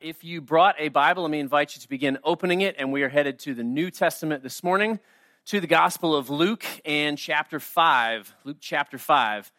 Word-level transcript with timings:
If 0.00 0.24
you 0.24 0.40
brought 0.40 0.76
a 0.78 0.88
Bible, 0.88 1.24
let 1.24 1.30
me 1.30 1.40
invite 1.40 1.76
you 1.76 1.82
to 1.82 1.88
begin 1.88 2.16
opening 2.24 2.62
it, 2.62 2.74
and 2.78 2.90
we 2.90 3.02
are 3.02 3.10
headed 3.10 3.38
to 3.40 3.52
the 3.52 3.62
New 3.62 3.90
Testament 3.90 4.42
this 4.42 4.64
morning, 4.64 4.98
to 5.44 5.60
the 5.60 5.66
Gospel 5.66 6.16
of 6.16 6.30
Luke 6.30 6.64
and 6.86 7.18
chapter 7.18 7.60
5. 7.60 8.34
Luke 8.44 8.56
chapter 8.60 8.96
5. 8.96 9.52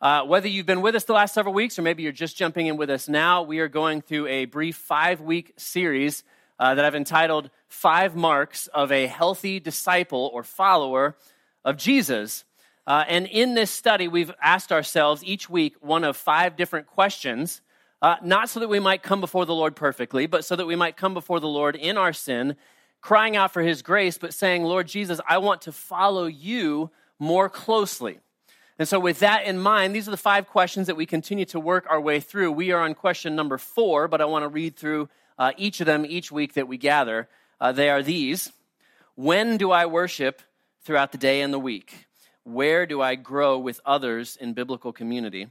Uh, 0.00 0.22
whether 0.24 0.48
you've 0.48 0.66
been 0.66 0.82
with 0.82 0.96
us 0.96 1.04
the 1.04 1.12
last 1.12 1.34
several 1.34 1.54
weeks 1.54 1.78
or 1.78 1.82
maybe 1.82 2.02
you're 2.02 2.10
just 2.10 2.36
jumping 2.36 2.66
in 2.66 2.76
with 2.76 2.90
us 2.90 3.08
now, 3.08 3.44
we 3.44 3.60
are 3.60 3.68
going 3.68 4.02
through 4.02 4.26
a 4.26 4.46
brief 4.46 4.74
five 4.74 5.20
week 5.20 5.52
series 5.56 6.24
uh, 6.58 6.74
that 6.74 6.84
I've 6.84 6.96
entitled 6.96 7.48
Five 7.68 8.16
Marks 8.16 8.66
of 8.66 8.90
a 8.90 9.06
Healthy 9.06 9.60
Disciple 9.60 10.32
or 10.34 10.42
Follower 10.42 11.16
of 11.64 11.76
Jesus. 11.76 12.44
Uh, 12.88 13.04
and 13.06 13.24
in 13.28 13.54
this 13.54 13.70
study, 13.70 14.08
we've 14.08 14.32
asked 14.42 14.72
ourselves 14.72 15.22
each 15.22 15.48
week 15.48 15.76
one 15.78 16.02
of 16.02 16.16
five 16.16 16.56
different 16.56 16.88
questions 16.88 17.60
uh, 18.02 18.16
not 18.22 18.48
so 18.48 18.60
that 18.60 18.68
we 18.68 18.80
might 18.80 19.02
come 19.02 19.20
before 19.20 19.46
the 19.46 19.54
Lord 19.54 19.74
perfectly, 19.74 20.26
but 20.26 20.44
so 20.44 20.56
that 20.56 20.66
we 20.66 20.76
might 20.76 20.96
come 20.96 21.14
before 21.14 21.40
the 21.40 21.48
Lord 21.48 21.76
in 21.76 21.96
our 21.96 22.12
sin, 22.12 22.56
crying 23.00 23.36
out 23.36 23.52
for 23.52 23.62
his 23.62 23.82
grace, 23.82 24.18
but 24.18 24.34
saying, 24.34 24.64
Lord 24.64 24.86
Jesus, 24.86 25.20
I 25.28 25.38
want 25.38 25.62
to 25.62 25.72
follow 25.72 26.26
you 26.26 26.90
more 27.18 27.48
closely. 27.48 28.20
And 28.78 28.86
so, 28.86 29.00
with 29.00 29.20
that 29.20 29.46
in 29.46 29.58
mind, 29.58 29.94
these 29.94 30.06
are 30.06 30.10
the 30.10 30.18
five 30.18 30.48
questions 30.48 30.88
that 30.88 30.96
we 30.96 31.06
continue 31.06 31.46
to 31.46 31.60
work 31.60 31.86
our 31.88 32.00
way 32.00 32.20
through. 32.20 32.52
We 32.52 32.72
are 32.72 32.82
on 32.82 32.94
question 32.94 33.34
number 33.34 33.56
four, 33.56 34.06
but 34.06 34.20
I 34.20 34.26
want 34.26 34.42
to 34.42 34.48
read 34.48 34.76
through 34.76 35.08
uh, 35.38 35.52
each 35.56 35.80
of 35.80 35.86
them 35.86 36.04
each 36.06 36.30
week 36.30 36.54
that 36.54 36.68
we 36.68 36.76
gather. 36.76 37.28
Uh, 37.58 37.72
they 37.72 37.88
are 37.88 38.02
these 38.02 38.52
When 39.14 39.56
do 39.56 39.70
I 39.70 39.86
worship 39.86 40.42
throughout 40.82 41.12
the 41.12 41.18
day 41.18 41.40
and 41.40 41.54
the 41.54 41.58
week? 41.58 42.06
Where 42.44 42.84
do 42.86 43.00
I 43.00 43.14
grow 43.14 43.58
with 43.58 43.80
others 43.84 44.36
in 44.36 44.52
biblical 44.52 44.92
community? 44.92 45.48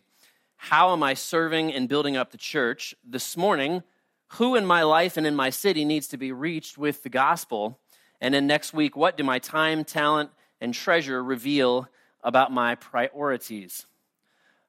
How 0.69 0.93
am 0.93 1.03
I 1.03 1.13
serving 1.13 1.71
and 1.75 1.87
building 1.87 2.17
up 2.17 2.31
the 2.31 2.39
church? 2.39 2.95
This 3.07 3.37
morning, 3.37 3.83
who 4.29 4.55
in 4.55 4.65
my 4.65 4.81
life 4.81 5.15
and 5.15 5.27
in 5.27 5.35
my 5.35 5.51
city 5.51 5.85
needs 5.85 6.07
to 6.07 6.17
be 6.17 6.31
reached 6.31 6.75
with 6.75 7.03
the 7.03 7.09
gospel? 7.09 7.79
And 8.19 8.33
then 8.33 8.47
next 8.47 8.73
week, 8.73 8.95
what 8.95 9.15
do 9.15 9.23
my 9.23 9.37
time, 9.37 9.83
talent, 9.83 10.31
and 10.59 10.73
treasure 10.73 11.23
reveal 11.23 11.87
about 12.23 12.51
my 12.51 12.73
priorities? 12.73 13.85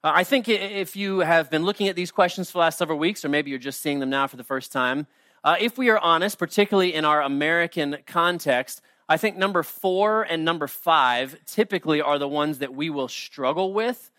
Uh, 0.05 0.13
I 0.15 0.23
think 0.23 0.51
if 0.51 0.97
you 0.97 1.21
have 1.21 1.51
been 1.51 1.65
looking 1.65 1.89
at 1.89 1.97
these 1.97 2.11
questions 2.11 2.51
for 2.51 2.59
the 2.59 2.61
last 2.65 2.77
several 2.77 2.99
weeks, 2.99 3.25
or 3.25 3.31
maybe 3.31 3.49
you're 3.49 3.59
just 3.59 3.81
seeing 3.81 3.99
them 3.99 4.11
now 4.11 4.27
for 4.27 4.37
the 4.37 4.45
first 4.45 4.73
time, 4.73 5.07
uh, 5.45 5.57
if 5.59 5.79
we 5.79 5.89
are 5.89 5.99
honest, 5.99 6.39
particularly 6.39 6.93
in 6.93 7.07
our 7.07 7.23
American 7.23 7.97
context, 8.05 8.83
I 9.09 9.17
think 9.17 9.39
number 9.39 9.63
four 9.63 10.25
and 10.25 10.45
number 10.45 10.67
five 10.67 11.39
typically 11.47 12.03
are 12.03 12.19
the 12.19 12.29
ones 12.29 12.59
that 12.59 12.75
we 12.75 12.91
will 12.91 13.09
struggle 13.09 13.73
with 13.73 14.11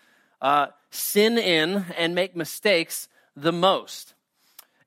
uh, 0.41 0.67
sin 0.91 1.37
in 1.37 1.85
and 1.97 2.15
make 2.15 2.35
mistakes 2.35 3.07
the 3.35 3.51
most. 3.51 4.13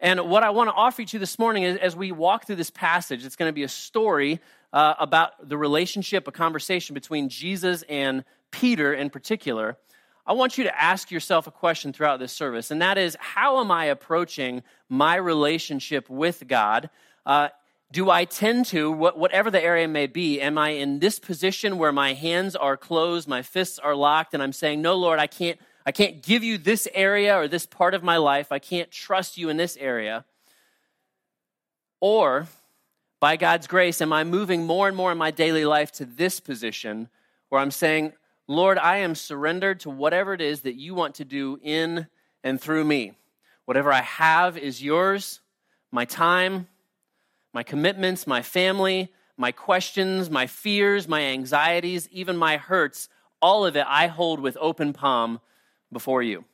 And 0.00 0.30
what 0.30 0.42
I 0.42 0.50
want 0.50 0.70
to 0.70 0.74
offer 0.74 1.02
you 1.02 1.06
to 1.08 1.18
this 1.18 1.38
morning 1.38 1.64
is 1.64 1.76
as 1.76 1.94
we 1.94 2.10
walk 2.10 2.46
through 2.46 2.56
this 2.56 2.70
passage, 2.70 3.24
it's 3.24 3.36
going 3.36 3.50
to 3.50 3.54
be 3.54 3.64
a 3.64 3.68
story 3.68 4.40
uh, 4.72 4.94
about 4.98 5.46
the 5.46 5.58
relationship, 5.58 6.26
a 6.26 6.32
conversation 6.32 6.94
between 6.94 7.28
Jesus 7.28 7.84
and 7.88 8.24
Peter 8.50 8.94
in 8.94 9.10
particular. 9.10 9.76
I 10.26 10.32
want 10.32 10.56
you 10.56 10.64
to 10.64 10.80
ask 10.80 11.10
yourself 11.10 11.46
a 11.46 11.50
question 11.50 11.92
throughout 11.92 12.18
this 12.18 12.32
service, 12.32 12.70
and 12.70 12.80
that 12.80 12.98
is 12.98 13.16
how 13.20 13.60
am 13.60 13.70
I 13.70 13.86
approaching 13.86 14.62
my 14.88 15.16
relationship 15.16 16.08
with 16.08 16.46
God? 16.46 16.88
Uh, 17.26 17.48
do 17.92 18.08
I 18.08 18.24
tend 18.24 18.66
to, 18.66 18.90
whatever 18.90 19.50
the 19.50 19.62
area 19.62 19.88
may 19.88 20.06
be, 20.06 20.40
am 20.40 20.56
I 20.56 20.70
in 20.70 21.00
this 21.00 21.18
position 21.18 21.76
where 21.76 21.90
my 21.90 22.12
hands 22.12 22.54
are 22.54 22.76
closed, 22.76 23.26
my 23.26 23.42
fists 23.42 23.80
are 23.80 23.96
locked, 23.96 24.32
and 24.32 24.42
I'm 24.42 24.52
saying, 24.52 24.80
No, 24.80 24.94
Lord, 24.94 25.18
I 25.18 25.26
can't, 25.26 25.58
I 25.84 25.90
can't 25.90 26.22
give 26.22 26.44
you 26.44 26.56
this 26.56 26.86
area 26.94 27.36
or 27.36 27.48
this 27.48 27.66
part 27.66 27.94
of 27.94 28.04
my 28.04 28.16
life. 28.16 28.52
I 28.52 28.60
can't 28.60 28.90
trust 28.90 29.36
you 29.36 29.48
in 29.48 29.56
this 29.56 29.76
area. 29.76 30.24
Or, 32.00 32.46
by 33.18 33.36
God's 33.36 33.66
grace, 33.66 34.00
am 34.00 34.12
I 34.12 34.22
moving 34.22 34.64
more 34.64 34.86
and 34.86 34.96
more 34.96 35.10
in 35.10 35.18
my 35.18 35.32
daily 35.32 35.64
life 35.64 35.90
to 35.92 36.04
this 36.04 36.38
position 36.38 37.08
where 37.48 37.60
I'm 37.60 37.72
saying, 37.72 38.12
Lord, 38.46 38.78
I 38.78 38.98
am 38.98 39.14
surrendered 39.14 39.80
to 39.80 39.90
whatever 39.90 40.32
it 40.32 40.40
is 40.40 40.62
that 40.62 40.76
you 40.76 40.94
want 40.94 41.16
to 41.16 41.24
do 41.24 41.58
in 41.62 42.06
and 42.42 42.60
through 42.60 42.84
me. 42.84 43.12
Whatever 43.64 43.92
I 43.92 44.00
have 44.00 44.56
is 44.56 44.82
yours, 44.82 45.40
my 45.92 46.04
time, 46.04 46.68
my 47.52 47.62
commitments, 47.62 48.26
my 48.26 48.42
family, 48.42 49.12
my 49.36 49.52
questions, 49.52 50.30
my 50.30 50.46
fears, 50.46 51.08
my 51.08 51.22
anxieties, 51.22 52.08
even 52.10 52.36
my 52.36 52.56
hurts, 52.56 53.08
all 53.40 53.64
of 53.64 53.76
it 53.76 53.86
I 53.88 54.06
hold 54.06 54.40
with 54.40 54.56
open 54.60 54.92
palm 54.92 55.40
before 55.90 56.22
you. 56.22 56.44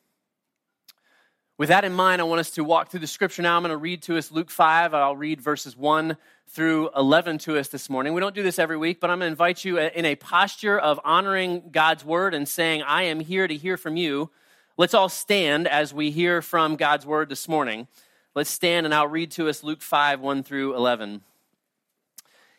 With 1.59 1.71
that 1.71 1.85
in 1.85 1.95
mind, 1.95 2.21
I 2.21 2.25
want 2.25 2.41
us 2.41 2.51
to 2.51 2.65
walk 2.65 2.91
through 2.91 3.01
the 3.01 3.07
scripture 3.07 3.41
now. 3.41 3.57
I'm 3.57 3.63
going 3.63 3.71
to 3.71 3.79
read 3.79 4.03
to 4.03 4.19
us 4.19 4.31
Luke 4.31 4.51
5. 4.51 4.93
I'll 4.93 5.17
read 5.17 5.41
verses 5.41 5.75
1 5.75 6.17
through 6.49 6.91
11 6.95 7.39
to 7.39 7.59
us 7.59 7.69
this 7.69 7.89
morning. 7.89 8.13
We 8.13 8.21
don't 8.21 8.35
do 8.35 8.43
this 8.43 8.59
every 8.59 8.77
week, 8.77 9.01
but 9.01 9.11
I'm 9.11 9.21
going 9.21 9.29
to 9.29 9.33
invite 9.33 9.65
you 9.65 9.79
in 9.79 10.05
a 10.05 10.17
posture 10.17 10.79
of 10.79 11.01
honoring 11.03 11.71
God's 11.73 12.05
word 12.05 12.35
and 12.35 12.47
saying, 12.47 12.83
I 12.83 13.05
am 13.05 13.21
here 13.21 13.49
to 13.49 13.57
hear 13.57 13.79
from 13.79 13.97
you. 13.97 14.31
Let's 14.77 14.93
all 14.93 15.09
stand 15.09 15.67
as 15.67 15.95
we 15.95 16.11
hear 16.11 16.43
from 16.43 16.77
God's 16.77 17.07
word 17.07 17.31
this 17.31 17.49
morning. 17.49 17.89
Let's 18.37 18.51
stand 18.51 18.85
and 18.85 18.95
I'll 18.95 19.09
read 19.09 19.31
to 19.33 19.49
us 19.49 19.65
Luke 19.65 19.81
5 19.81 20.21
1 20.21 20.43
through 20.43 20.77
11. 20.77 21.23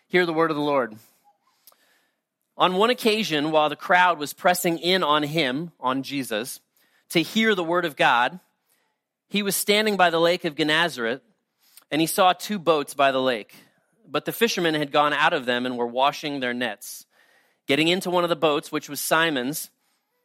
Hear 0.07 0.25
the 0.25 0.33
word 0.33 0.49
of 0.49 0.57
the 0.57 0.63
Lord. 0.63 0.95
On 2.57 2.77
one 2.77 2.89
occasion, 2.89 3.51
while 3.51 3.69
the 3.69 3.75
crowd 3.75 4.17
was 4.17 4.33
pressing 4.33 4.79
in 4.79 5.03
on 5.03 5.21
him, 5.21 5.73
on 5.79 6.01
Jesus, 6.01 6.61
to 7.09 7.21
hear 7.21 7.53
the 7.53 7.63
word 7.63 7.85
of 7.85 7.95
God, 7.95 8.39
he 9.29 9.43
was 9.43 9.55
standing 9.55 9.97
by 9.97 10.09
the 10.09 10.19
lake 10.19 10.45
of 10.45 10.55
Gennesaret, 10.55 11.21
and 11.91 12.01
he 12.01 12.07
saw 12.07 12.33
two 12.33 12.57
boats 12.57 12.95
by 12.95 13.11
the 13.11 13.21
lake. 13.21 13.53
But 14.07 14.25
the 14.25 14.31
fishermen 14.31 14.73
had 14.73 14.91
gone 14.91 15.13
out 15.13 15.33
of 15.33 15.45
them 15.45 15.63
and 15.63 15.77
were 15.77 15.85
washing 15.85 16.39
their 16.39 16.55
nets. 16.55 17.05
Getting 17.67 17.87
into 17.87 18.09
one 18.09 18.23
of 18.23 18.31
the 18.31 18.35
boats, 18.35 18.71
which 18.71 18.89
was 18.89 18.99
Simon's, 18.99 19.69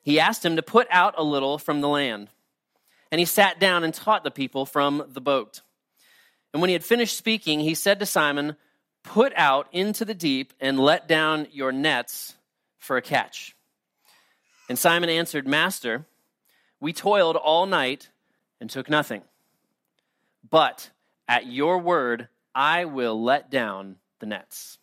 he 0.03 0.19
asked 0.19 0.47
him 0.47 0.57
to 0.57 0.63
put 0.63 0.87
out 0.91 1.13
a 1.19 1.23
little 1.23 1.59
from 1.59 1.83
the 1.83 1.89
land 1.89 2.31
and 3.13 3.19
he 3.19 3.27
sat 3.27 3.61
down 3.61 3.85
and 3.85 3.93
taught 3.93 4.25
the 4.25 4.31
people 4.31 4.65
from 4.65 5.05
the 5.07 5.21
boat. 5.21 5.61
And 6.53 6.63
when 6.63 6.69
he 6.69 6.73
had 6.73 6.83
finished 6.83 7.17
speaking, 7.17 7.61
he 7.61 7.75
said 7.75 8.01
to 8.01 8.07
Simon, 8.07 8.57
Put 9.05 9.33
out 9.37 9.69
into 9.71 10.05
the 10.05 10.15
deep 10.15 10.55
and 10.61 10.81
let 10.81 11.07
down 11.07 11.47
your 11.53 11.73
nets 11.73 12.37
for 12.79 12.97
a 12.97 13.03
catch. 13.03 13.55
And 14.69 14.79
Simon 14.79 15.11
answered, 15.11 15.47
Master, 15.47 16.07
we 16.81 16.93
toiled 16.93 17.37
all 17.37 17.67
night 17.67 18.09
and 18.61 18.71
took 18.71 18.89
nothing. 18.89 19.23
But 20.49 20.91
at 21.29 21.47
your 21.47 21.79
word, 21.79 22.29
I 22.55 22.87
will 22.87 23.23
let 23.23 23.51
down 23.51 23.97
the 24.21 24.27
nets. 24.27 24.79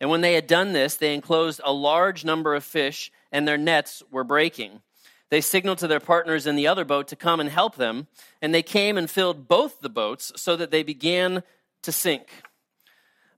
And 0.00 0.10
when 0.10 0.20
they 0.20 0.34
had 0.34 0.46
done 0.46 0.72
this, 0.72 0.96
they 0.96 1.14
enclosed 1.14 1.60
a 1.64 1.72
large 1.72 2.24
number 2.24 2.54
of 2.54 2.64
fish, 2.64 3.10
and 3.32 3.48
their 3.48 3.58
nets 3.58 4.02
were 4.10 4.24
breaking. 4.24 4.82
They 5.28 5.40
signaled 5.40 5.78
to 5.78 5.88
their 5.88 6.00
partners 6.00 6.46
in 6.46 6.56
the 6.56 6.68
other 6.68 6.84
boat 6.84 7.08
to 7.08 7.16
come 7.16 7.40
and 7.40 7.50
help 7.50 7.76
them, 7.76 8.06
and 8.40 8.54
they 8.54 8.62
came 8.62 8.96
and 8.96 9.10
filled 9.10 9.48
both 9.48 9.80
the 9.80 9.88
boats 9.88 10.32
so 10.36 10.54
that 10.56 10.70
they 10.70 10.82
began 10.82 11.42
to 11.82 11.92
sink. 11.92 12.28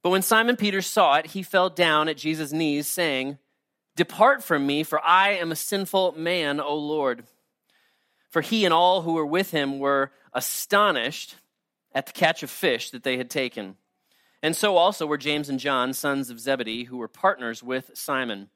But 0.03 0.11
when 0.11 0.23
Simon 0.23 0.57
Peter 0.57 0.83
saw 0.83 1.17
it, 1.17 1.27
he 1.27 1.43
fell 1.43 1.71
down 1.71 2.09
at 2.09 2.17
Jesus' 2.17 2.53
knees, 2.53 2.87
saying, 2.87 3.39
Depart 3.97 4.45
from 4.45 4.67
me, 4.67 4.85
for 4.85 5.05
I 5.05 5.31
am 5.31 5.51
a 5.51 5.57
sinful 5.57 6.13
man, 6.13 6.61
O 6.61 6.77
Lord. 6.77 7.25
For 8.31 8.43
he 8.43 8.65
and 8.65 8.75
all 8.75 9.03
who 9.03 9.15
were 9.15 9.27
with 9.27 9.51
him 9.51 9.79
were 9.79 10.13
astonished 10.33 11.37
at 11.95 12.07
the 12.07 12.13
catch 12.13 12.43
of 12.43 12.51
fish 12.51 12.91
that 12.91 13.03
they 13.03 13.17
had 13.17 13.31
taken. 13.31 13.77
And 14.43 14.55
so 14.55 14.77
also 14.77 15.07
were 15.07 15.19
James 15.19 15.49
and 15.49 15.59
John, 15.59 15.93
sons 15.93 16.31
of 16.31 16.39
Zebedee, 16.39 16.85
who 16.85 16.99
were 16.99 17.09
partners 17.09 17.63
with 17.63 17.91
Simon. 17.95 18.51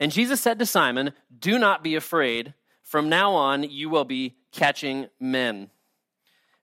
And 0.00 0.10
Jesus 0.10 0.40
said 0.40 0.58
to 0.58 0.66
Simon, 0.66 1.12
Do 1.38 1.58
not 1.58 1.84
be 1.84 1.94
afraid. 1.94 2.54
From 2.82 3.08
now 3.10 3.34
on, 3.34 3.62
you 3.62 3.90
will 3.90 4.06
be 4.06 4.36
catching 4.50 5.06
men. 5.20 5.70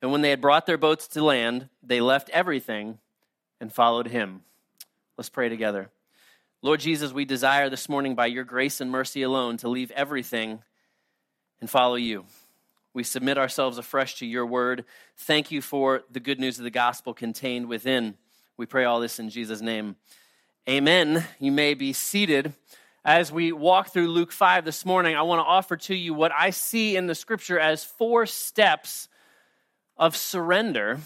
And 0.02 0.12
when 0.12 0.22
they 0.22 0.32
had 0.32 0.42
brought 0.42 0.66
their 0.66 0.78
boats 0.78 1.08
to 1.10 1.24
land, 1.24 1.70
they 1.82 2.02
left 2.02 2.30
everything 2.32 2.98
and 3.62 3.72
followed 3.72 4.08
him. 4.08 4.42
Let's 5.18 5.30
pray 5.30 5.50
together. 5.50 5.90
Lord 6.64 6.80
Jesus, 6.80 7.14
we 7.14 7.26
desire 7.26 7.70
this 7.70 7.88
morning, 7.88 8.16
by 8.16 8.26
your 8.26 8.44
grace 8.44 8.82
and 8.82 8.92
mercy 8.92 9.22
alone, 9.22 9.58
to 9.58 9.70
leave 9.70 9.92
everything 9.92 10.64
and 11.62 11.70
follow 11.70 11.96
you. 11.96 12.26
We 12.94 13.04
submit 13.04 13.38
ourselves 13.38 13.78
afresh 13.78 14.16
to 14.16 14.26
your 14.26 14.46
word. 14.46 14.84
Thank 15.16 15.52
you 15.52 15.62
for 15.62 16.04
the 16.12 16.20
good 16.20 16.40
news 16.40 16.58
of 16.58 16.64
the 16.64 16.72
gospel 16.72 17.14
contained 17.14 17.68
within. 17.68 18.16
We 18.58 18.66
pray 18.66 18.86
all 18.86 19.00
this 19.00 19.20
in 19.20 19.30
Jesus' 19.30 19.62
name. 19.62 19.96
Amen. 20.68 21.24
You 21.40 21.52
may 21.52 21.76
be 21.76 21.94
seated 21.94 22.54
as 23.08 23.32
we 23.32 23.54
walk 23.54 23.94
through 23.94 24.10
Luke 24.10 24.34
5 24.34 24.66
this 24.66 24.86
morning, 24.86 25.16
I 25.16 25.22
want 25.22 25.40
to 25.40 25.46
offer 25.46 25.78
to 25.78 25.96
you 25.96 26.14
what 26.14 26.34
I 26.38 26.50
see 26.50 26.98
in 26.98 27.08
the 27.08 27.16
scripture 27.16 27.58
as 27.58 27.82
four 27.82 28.26
steps 28.26 29.08
of 29.96 30.14
surrender 30.14 31.00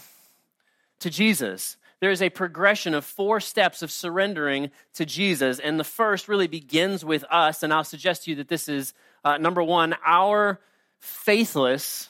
to 1.01 1.11
Jesus. 1.11 1.77
There 1.99 2.09
is 2.09 2.23
a 2.23 2.31
progression 2.31 2.95
of 2.95 3.05
four 3.05 3.39
steps 3.39 3.83
of 3.83 3.91
surrendering 3.91 4.71
to 4.95 5.05
Jesus. 5.05 5.59
And 5.59 5.79
the 5.79 5.83
first 5.83 6.27
really 6.27 6.47
begins 6.47 7.05
with 7.05 7.23
us. 7.29 7.61
And 7.61 7.71
I'll 7.71 7.83
suggest 7.83 8.23
to 8.23 8.31
you 8.31 8.37
that 8.37 8.47
this 8.47 8.67
is 8.67 8.95
uh, 9.23 9.37
number 9.37 9.61
one, 9.61 9.95
our 10.03 10.59
faithless 10.97 12.09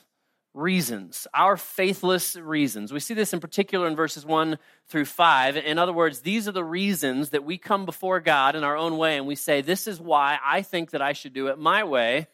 reasons, 0.54 1.28
our 1.34 1.56
faithless 1.56 2.36
reasons. 2.36 2.92
We 2.92 3.00
see 3.00 3.14
this 3.14 3.34
in 3.34 3.40
particular 3.40 3.88
in 3.88 3.96
verses 3.96 4.26
1 4.26 4.58
through 4.88 5.06
5. 5.06 5.58
In 5.58 5.78
other 5.78 5.94
words, 5.94 6.22
these 6.22 6.48
are 6.48 6.52
the 6.52 6.64
reasons 6.64 7.30
that 7.30 7.44
we 7.44 7.58
come 7.58 7.86
before 7.86 8.20
God 8.20 8.56
in 8.56 8.64
our 8.64 8.76
own 8.76 8.98
way 8.98 9.18
and 9.18 9.26
we 9.26 9.36
say, 9.36 9.62
This 9.62 9.88
is 9.88 10.00
why 10.00 10.38
I 10.44 10.62
think 10.62 10.92
that 10.92 11.02
I 11.02 11.14
should 11.14 11.34
do 11.34 11.48
it 11.48 11.58
my 11.58 11.84
way, 11.84 12.28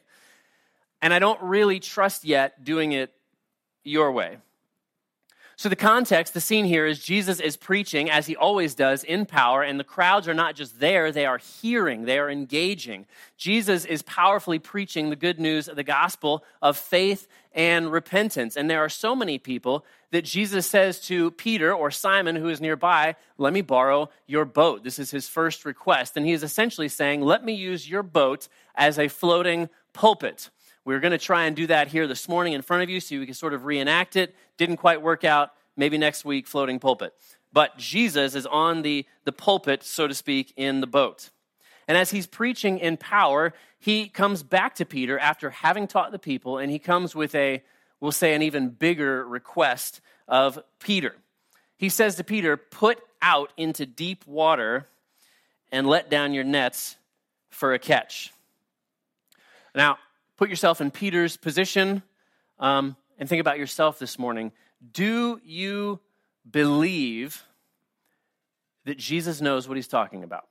and 1.01 1.13
I 1.13 1.19
don't 1.19 1.41
really 1.41 1.79
trust 1.79 2.25
yet 2.25 2.63
doing 2.63 2.91
it 2.91 3.13
your 3.83 4.11
way. 4.11 4.37
So, 5.59 5.69
the 5.69 5.75
context, 5.75 6.35
the 6.35 6.39
scene 6.39 6.65
here 6.65 6.85
is 6.85 7.03
Jesus 7.03 7.39
is 7.39 7.57
preaching, 7.57 8.11
as 8.11 8.27
he 8.27 8.35
always 8.35 8.75
does, 8.75 9.03
in 9.03 9.25
power, 9.25 9.63
and 9.63 9.79
the 9.79 9.83
crowds 9.83 10.27
are 10.27 10.35
not 10.35 10.53
just 10.53 10.79
there, 10.79 11.11
they 11.11 11.25
are 11.25 11.39
hearing, 11.39 12.05
they 12.05 12.19
are 12.19 12.29
engaging. 12.29 13.07
Jesus 13.37 13.83
is 13.83 14.03
powerfully 14.03 14.59
preaching 14.59 15.09
the 15.09 15.15
good 15.15 15.39
news 15.39 15.67
of 15.67 15.75
the 15.75 15.83
gospel 15.83 16.43
of 16.61 16.77
faith 16.77 17.27
and 17.53 17.91
repentance. 17.91 18.55
And 18.55 18.69
there 18.69 18.85
are 18.85 18.89
so 18.89 19.15
many 19.15 19.39
people 19.39 19.83
that 20.11 20.25
Jesus 20.25 20.67
says 20.67 20.99
to 21.07 21.31
Peter 21.31 21.73
or 21.73 21.89
Simon, 21.89 22.35
who 22.35 22.49
is 22.49 22.61
nearby, 22.61 23.15
Let 23.39 23.51
me 23.51 23.61
borrow 23.61 24.11
your 24.27 24.45
boat. 24.45 24.83
This 24.83 24.99
is 24.99 25.09
his 25.09 25.27
first 25.27 25.65
request. 25.65 26.15
And 26.15 26.23
he 26.23 26.33
is 26.33 26.43
essentially 26.43 26.87
saying, 26.87 27.23
Let 27.23 27.43
me 27.43 27.53
use 27.53 27.89
your 27.89 28.03
boat 28.03 28.47
as 28.75 28.99
a 28.99 29.07
floating 29.07 29.69
pulpit. 29.91 30.51
We're 30.87 31.01
going 31.01 31.11
to 31.11 31.17
try 31.17 31.43
and 31.47 31.53
do 31.53 31.67
that 31.67 31.89
here 31.89 32.07
this 32.07 32.29
morning 32.29 32.53
in 32.53 32.61
front 32.61 32.81
of 32.81 32.89
you 32.89 33.01
so 33.01 33.15
you 33.15 33.25
can 33.25 33.33
sort 33.33 33.53
of 33.53 33.65
reenact 33.65 34.15
it. 34.15 34.33
Didn't 34.55 34.77
quite 34.77 35.01
work 35.01 35.25
out. 35.25 35.51
Maybe 35.75 35.97
next 35.97 36.23
week, 36.23 36.47
floating 36.47 36.79
pulpit. 36.79 37.13
But 37.51 37.77
Jesus 37.77 38.35
is 38.35 38.45
on 38.45 38.83
the, 38.83 39.05
the 39.25 39.33
pulpit, 39.33 39.83
so 39.83 40.07
to 40.07 40.13
speak, 40.15 40.53
in 40.55 40.79
the 40.79 40.87
boat. 40.87 41.29
And 41.89 41.97
as 41.97 42.11
he's 42.11 42.25
preaching 42.25 42.79
in 42.79 42.95
power, 42.95 43.53
he 43.77 44.07
comes 44.07 44.43
back 44.43 44.75
to 44.75 44.85
Peter 44.85 45.19
after 45.19 45.49
having 45.49 45.87
taught 45.87 46.13
the 46.13 46.19
people, 46.19 46.57
and 46.57 46.71
he 46.71 46.79
comes 46.79 47.13
with 47.13 47.35
a, 47.35 47.61
we'll 47.99 48.13
say, 48.13 48.33
an 48.33 48.41
even 48.41 48.69
bigger 48.69 49.27
request 49.27 49.99
of 50.25 50.57
Peter. 50.79 51.15
He 51.75 51.89
says 51.89 52.15
to 52.15 52.23
Peter, 52.23 52.55
Put 52.55 53.01
out 53.21 53.51
into 53.57 53.85
deep 53.85 54.25
water 54.25 54.87
and 55.69 55.85
let 55.85 56.09
down 56.09 56.33
your 56.33 56.45
nets 56.45 56.95
for 57.49 57.73
a 57.73 57.79
catch. 57.79 58.31
Now, 59.75 59.97
put 60.37 60.49
yourself 60.49 60.79
in 60.79 60.91
Peter's 60.91 61.35
position 61.35 62.03
um, 62.59 62.95
and 63.17 63.27
think 63.27 63.41
about 63.41 63.57
yourself 63.57 63.99
this 63.99 64.17
morning. 64.17 64.51
Do 64.93 65.41
you 65.43 65.99
believe 66.49 67.43
that 68.85 68.97
Jesus 68.97 69.41
knows 69.41 69.67
what 69.67 69.75
he's 69.77 69.87
talking 69.87 70.23
about? 70.23 70.47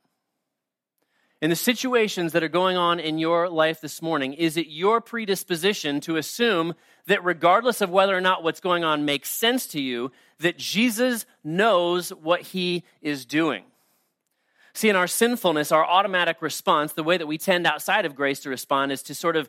In 1.39 1.51
the 1.51 1.55
situations 1.55 2.33
that 2.33 2.43
are 2.43 2.47
going 2.49 2.77
on 2.77 2.99
in 2.99 3.19
your 3.19 3.47
life 3.47 3.79
this 3.79 4.01
morning, 4.01 4.33
is 4.33 4.57
it 4.57 4.67
your 4.67 4.99
predisposition 4.99 5.99
to 6.01 6.17
assume 6.17 6.73
that 7.05 7.23
regardless 7.23 7.79
of 7.79 7.91
whether 7.91 8.17
or 8.17 8.21
not 8.21 8.43
what's 8.43 8.59
going 8.59 8.83
on 8.83 9.05
makes 9.05 9.29
sense 9.29 9.67
to 9.67 9.79
you, 9.79 10.11
that 10.39 10.57
Jesus 10.57 11.27
knows 11.43 12.09
what 12.09 12.41
he 12.41 12.83
is 13.01 13.23
doing? 13.25 13.63
See, 14.73 14.89
in 14.89 14.95
our 14.95 15.07
sinfulness, 15.07 15.71
our 15.71 15.85
automatic 15.85 16.41
response, 16.41 16.93
the 16.93 17.03
way 17.03 17.17
that 17.17 17.27
we 17.27 17.37
tend 17.37 17.65
outside 17.67 18.05
of 18.05 18.15
grace 18.15 18.39
to 18.41 18.49
respond, 18.49 18.91
is 18.91 19.03
to 19.03 19.15
sort 19.15 19.35
of 19.35 19.47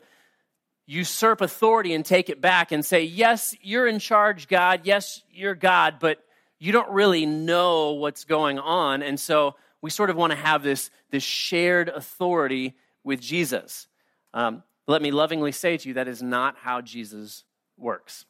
usurp 0.89 1.39
authority 1.39 1.93
and 1.93 2.03
take 2.03 2.29
it 2.29 2.41
back 2.41 2.71
and 2.71 2.83
say, 2.83 3.03
Yes, 3.03 3.55
you're 3.61 3.85
in 3.85 3.99
charge, 3.99 4.47
God. 4.47 4.81
Yes, 4.85 5.21
you're 5.31 5.53
God, 5.53 5.97
but 5.99 6.17
you 6.57 6.71
don't 6.71 6.89
really 6.89 7.27
know 7.27 7.91
what's 7.91 8.25
going 8.25 8.57
on. 8.57 9.03
And 9.03 9.19
so 9.19 9.55
we 9.81 9.91
sort 9.91 10.09
of 10.09 10.15
want 10.15 10.31
to 10.31 10.37
have 10.37 10.63
this, 10.63 10.89
this 11.11 11.23
shared 11.23 11.89
authority 11.89 12.75
with 13.03 13.21
Jesus. 13.21 13.87
Um, 14.33 14.63
let 14.87 15.01
me 15.03 15.11
lovingly 15.11 15.51
say 15.51 15.77
to 15.77 15.87
you 15.87 15.93
that 15.93 16.07
is 16.07 16.23
not 16.23 16.57
how 16.57 16.81
Jesus 16.81 17.43
works. 17.77 18.25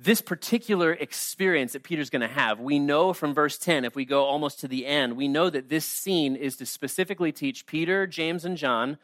This 0.00 0.20
particular 0.20 0.92
experience 0.92 1.72
that 1.72 1.84
Peter's 1.84 2.10
going 2.10 2.20
to 2.20 2.28
have, 2.28 2.58
we 2.58 2.80
know 2.80 3.12
from 3.12 3.32
verse 3.32 3.56
10, 3.56 3.84
if 3.84 3.94
we 3.94 4.04
go 4.04 4.24
almost 4.24 4.60
to 4.60 4.68
the 4.68 4.84
end, 4.84 5.16
we 5.16 5.28
know 5.28 5.48
that 5.48 5.68
this 5.68 5.86
scene 5.86 6.34
is 6.34 6.56
to 6.56 6.66
specifically 6.66 7.30
teach 7.30 7.66
Peter, 7.66 8.06
James, 8.06 8.44
and 8.44 8.56
John 8.56 8.98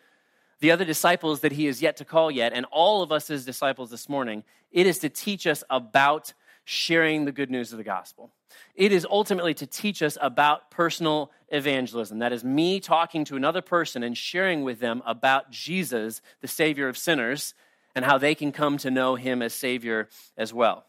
the 0.62 0.70
other 0.70 0.84
disciples 0.84 1.40
that 1.40 1.50
he 1.50 1.66
is 1.66 1.82
yet 1.82 1.96
to 1.96 2.04
call 2.04 2.30
yet, 2.30 2.52
and 2.52 2.64
all 2.70 3.02
of 3.02 3.10
us 3.10 3.28
as 3.30 3.44
disciples 3.44 3.90
this 3.90 4.08
morning, 4.08 4.44
it 4.70 4.86
is 4.86 5.00
to 5.00 5.08
teach 5.08 5.44
us 5.44 5.64
about 5.68 6.34
sharing 6.64 7.24
the 7.24 7.32
good 7.32 7.50
news 7.50 7.72
of 7.72 7.78
the 7.78 7.84
gospel. 7.84 8.30
It 8.76 8.92
is 8.92 9.04
ultimately 9.10 9.54
to 9.54 9.66
teach 9.66 10.04
us 10.04 10.16
about 10.20 10.70
personal 10.70 11.32
evangelism. 11.48 12.20
That 12.20 12.32
is 12.32 12.44
me 12.44 12.78
talking 12.78 13.24
to 13.24 13.34
another 13.34 13.60
person 13.60 14.04
and 14.04 14.16
sharing 14.16 14.62
with 14.62 14.78
them 14.78 15.02
about 15.04 15.50
Jesus, 15.50 16.22
the 16.40 16.46
Savior 16.46 16.86
of 16.86 16.96
sinners, 16.96 17.54
and 17.96 18.04
how 18.04 18.16
they 18.16 18.36
can 18.36 18.52
come 18.52 18.78
to 18.78 18.90
know 18.92 19.16
him 19.16 19.42
as 19.42 19.52
Savior 19.52 20.08
as 20.36 20.54
well. 20.54 20.84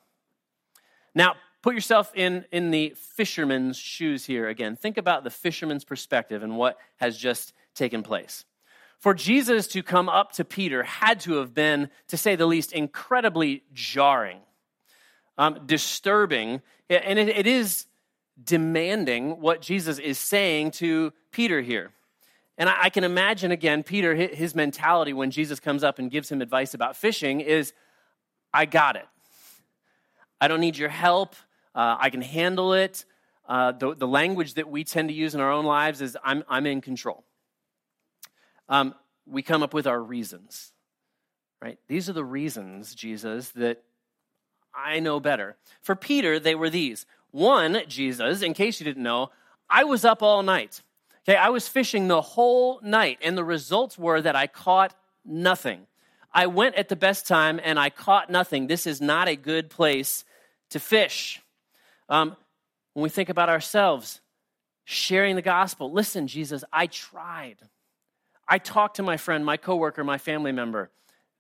Now, 1.15 1.33
put 1.63 1.73
yourself 1.73 2.11
in, 2.13 2.45
in 2.51 2.69
the 2.69 2.93
fisherman's 2.95 3.77
shoes 3.77 4.23
here 4.23 4.47
again. 4.47 4.75
Think 4.75 4.99
about 4.99 5.23
the 5.23 5.31
fisherman's 5.31 5.83
perspective 5.83 6.43
and 6.43 6.57
what 6.57 6.77
has 6.97 7.17
just 7.17 7.53
taken 7.73 8.03
place. 8.03 8.45
For 9.03 9.13
Jesus 9.13 9.67
to 9.67 9.83
come 9.83 10.07
up 10.07 10.31
to 10.35 10.45
Peter 10.45 10.81
had 10.83 11.19
to 11.21 11.33
have 11.39 11.53
been, 11.53 11.89
to 12.07 12.15
say 12.15 12.37
the 12.37 12.45
least, 12.45 12.71
incredibly 12.71 13.63
jarring, 13.73 14.39
um, 15.37 15.59
disturbing, 15.65 16.61
and 16.89 17.19
it, 17.19 17.27
it 17.27 17.45
is 17.45 17.85
demanding 18.41 19.41
what 19.41 19.61
Jesus 19.61 19.99
is 19.99 20.17
saying 20.17 20.71
to 20.71 21.11
Peter 21.31 21.59
here. 21.59 21.91
And 22.57 22.69
I, 22.69 22.83
I 22.83 22.89
can 22.89 23.03
imagine 23.03 23.51
again, 23.51 23.83
Peter, 23.83 24.15
his 24.15 24.55
mentality 24.55 25.11
when 25.11 25.31
Jesus 25.31 25.59
comes 25.59 25.83
up 25.83 25.99
and 25.99 26.09
gives 26.09 26.31
him 26.31 26.41
advice 26.41 26.73
about 26.73 26.95
fishing 26.95 27.41
is, 27.41 27.73
I 28.53 28.65
got 28.65 28.95
it. 28.95 29.05
I 30.39 30.47
don't 30.47 30.61
need 30.61 30.77
your 30.77 30.87
help. 30.87 31.35
Uh, 31.75 31.97
I 31.99 32.09
can 32.09 32.21
handle 32.21 32.71
it. 32.71 33.03
Uh, 33.49 33.73
the, 33.73 33.95
the 33.95 34.07
language 34.07 34.53
that 34.53 34.69
we 34.69 34.85
tend 34.85 35.09
to 35.09 35.13
use 35.13 35.35
in 35.35 35.41
our 35.41 35.51
own 35.51 35.65
lives 35.65 36.01
is, 36.01 36.15
I'm, 36.23 36.45
I'm 36.47 36.65
in 36.65 36.79
control 36.79 37.25
um, 38.69 38.95
we 39.25 39.41
come 39.41 39.63
up 39.63 39.73
with 39.73 39.87
our 39.87 40.01
reasons, 40.01 40.71
right? 41.61 41.77
These 41.87 42.09
are 42.09 42.13
the 42.13 42.25
reasons, 42.25 42.93
Jesus, 42.95 43.49
that 43.51 43.83
I 44.73 44.99
know 44.99 45.19
better. 45.19 45.55
For 45.81 45.95
Peter, 45.95 46.39
they 46.39 46.55
were 46.55 46.69
these. 46.69 47.05
One, 47.31 47.81
Jesus, 47.87 48.41
in 48.41 48.53
case 48.53 48.79
you 48.79 48.83
didn't 48.83 49.03
know, 49.03 49.31
I 49.69 49.83
was 49.83 50.05
up 50.05 50.21
all 50.21 50.43
night. 50.43 50.81
Okay, 51.27 51.37
I 51.37 51.49
was 51.49 51.67
fishing 51.67 52.07
the 52.07 52.21
whole 52.21 52.81
night, 52.81 53.17
and 53.21 53.37
the 53.37 53.45
results 53.45 53.97
were 53.97 54.21
that 54.21 54.35
I 54.35 54.47
caught 54.47 54.93
nothing. 55.25 55.87
I 56.33 56.47
went 56.47 56.75
at 56.75 56.89
the 56.89 56.95
best 56.95 57.27
time 57.27 57.59
and 57.63 57.79
I 57.79 57.89
caught 57.89 58.29
nothing. 58.29 58.67
This 58.67 58.87
is 58.87 58.99
not 58.99 59.27
a 59.27 59.35
good 59.35 59.69
place 59.69 60.25
to 60.71 60.79
fish. 60.79 61.41
Um, 62.09 62.35
when 62.93 63.03
we 63.03 63.09
think 63.09 63.29
about 63.29 63.49
ourselves, 63.49 64.19
sharing 64.83 65.35
the 65.35 65.41
gospel, 65.41 65.91
listen, 65.91 66.27
Jesus, 66.27 66.63
I 66.73 66.87
tried. 66.87 67.57
I 68.47 68.57
talk 68.57 68.95
to 68.95 69.03
my 69.03 69.17
friend, 69.17 69.45
my 69.45 69.57
coworker, 69.57 70.03
my 70.03 70.17
family 70.17 70.51
member. 70.51 70.89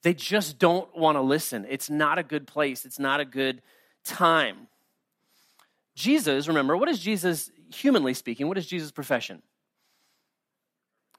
They 0.03 0.13
just 0.13 0.59
don't 0.59 0.95
want 0.97 1.17
to 1.17 1.21
listen. 1.21 1.65
It's 1.69 1.89
not 1.89 2.17
a 2.17 2.23
good 2.23 2.47
place, 2.47 2.85
it's 2.85 2.99
not 2.99 3.19
a 3.19 3.25
good 3.25 3.61
time. 4.03 4.67
Jesus, 5.95 6.47
remember, 6.47 6.75
what 6.75 6.89
is 6.89 6.99
Jesus, 6.99 7.51
humanly 7.73 8.13
speaking, 8.13 8.47
what 8.47 8.57
is 8.57 8.65
Jesus' 8.65 8.91
profession? 8.91 9.41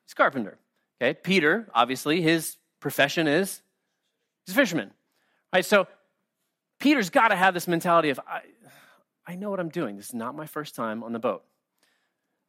He's 0.04 0.14
carpenter. 0.14 0.58
Okay, 1.00 1.18
Peter, 1.22 1.68
obviously, 1.74 2.20
his 2.20 2.56
profession 2.80 3.26
is 3.26 3.62
he's 4.44 4.54
a 4.54 4.58
fisherman. 4.58 4.90
Right, 5.52 5.64
so 5.64 5.86
Peter's 6.80 7.10
got 7.10 7.28
to 7.28 7.36
have 7.36 7.54
this 7.54 7.68
mentality 7.68 8.10
of, 8.10 8.20
I, 8.26 8.40
I 9.26 9.36
know 9.36 9.50
what 9.50 9.60
I'm 9.60 9.68
doing. 9.68 9.96
This 9.96 10.08
is 10.08 10.14
not 10.14 10.34
my 10.34 10.46
first 10.46 10.74
time 10.74 11.02
on 11.02 11.12
the 11.12 11.18
boat. 11.18 11.44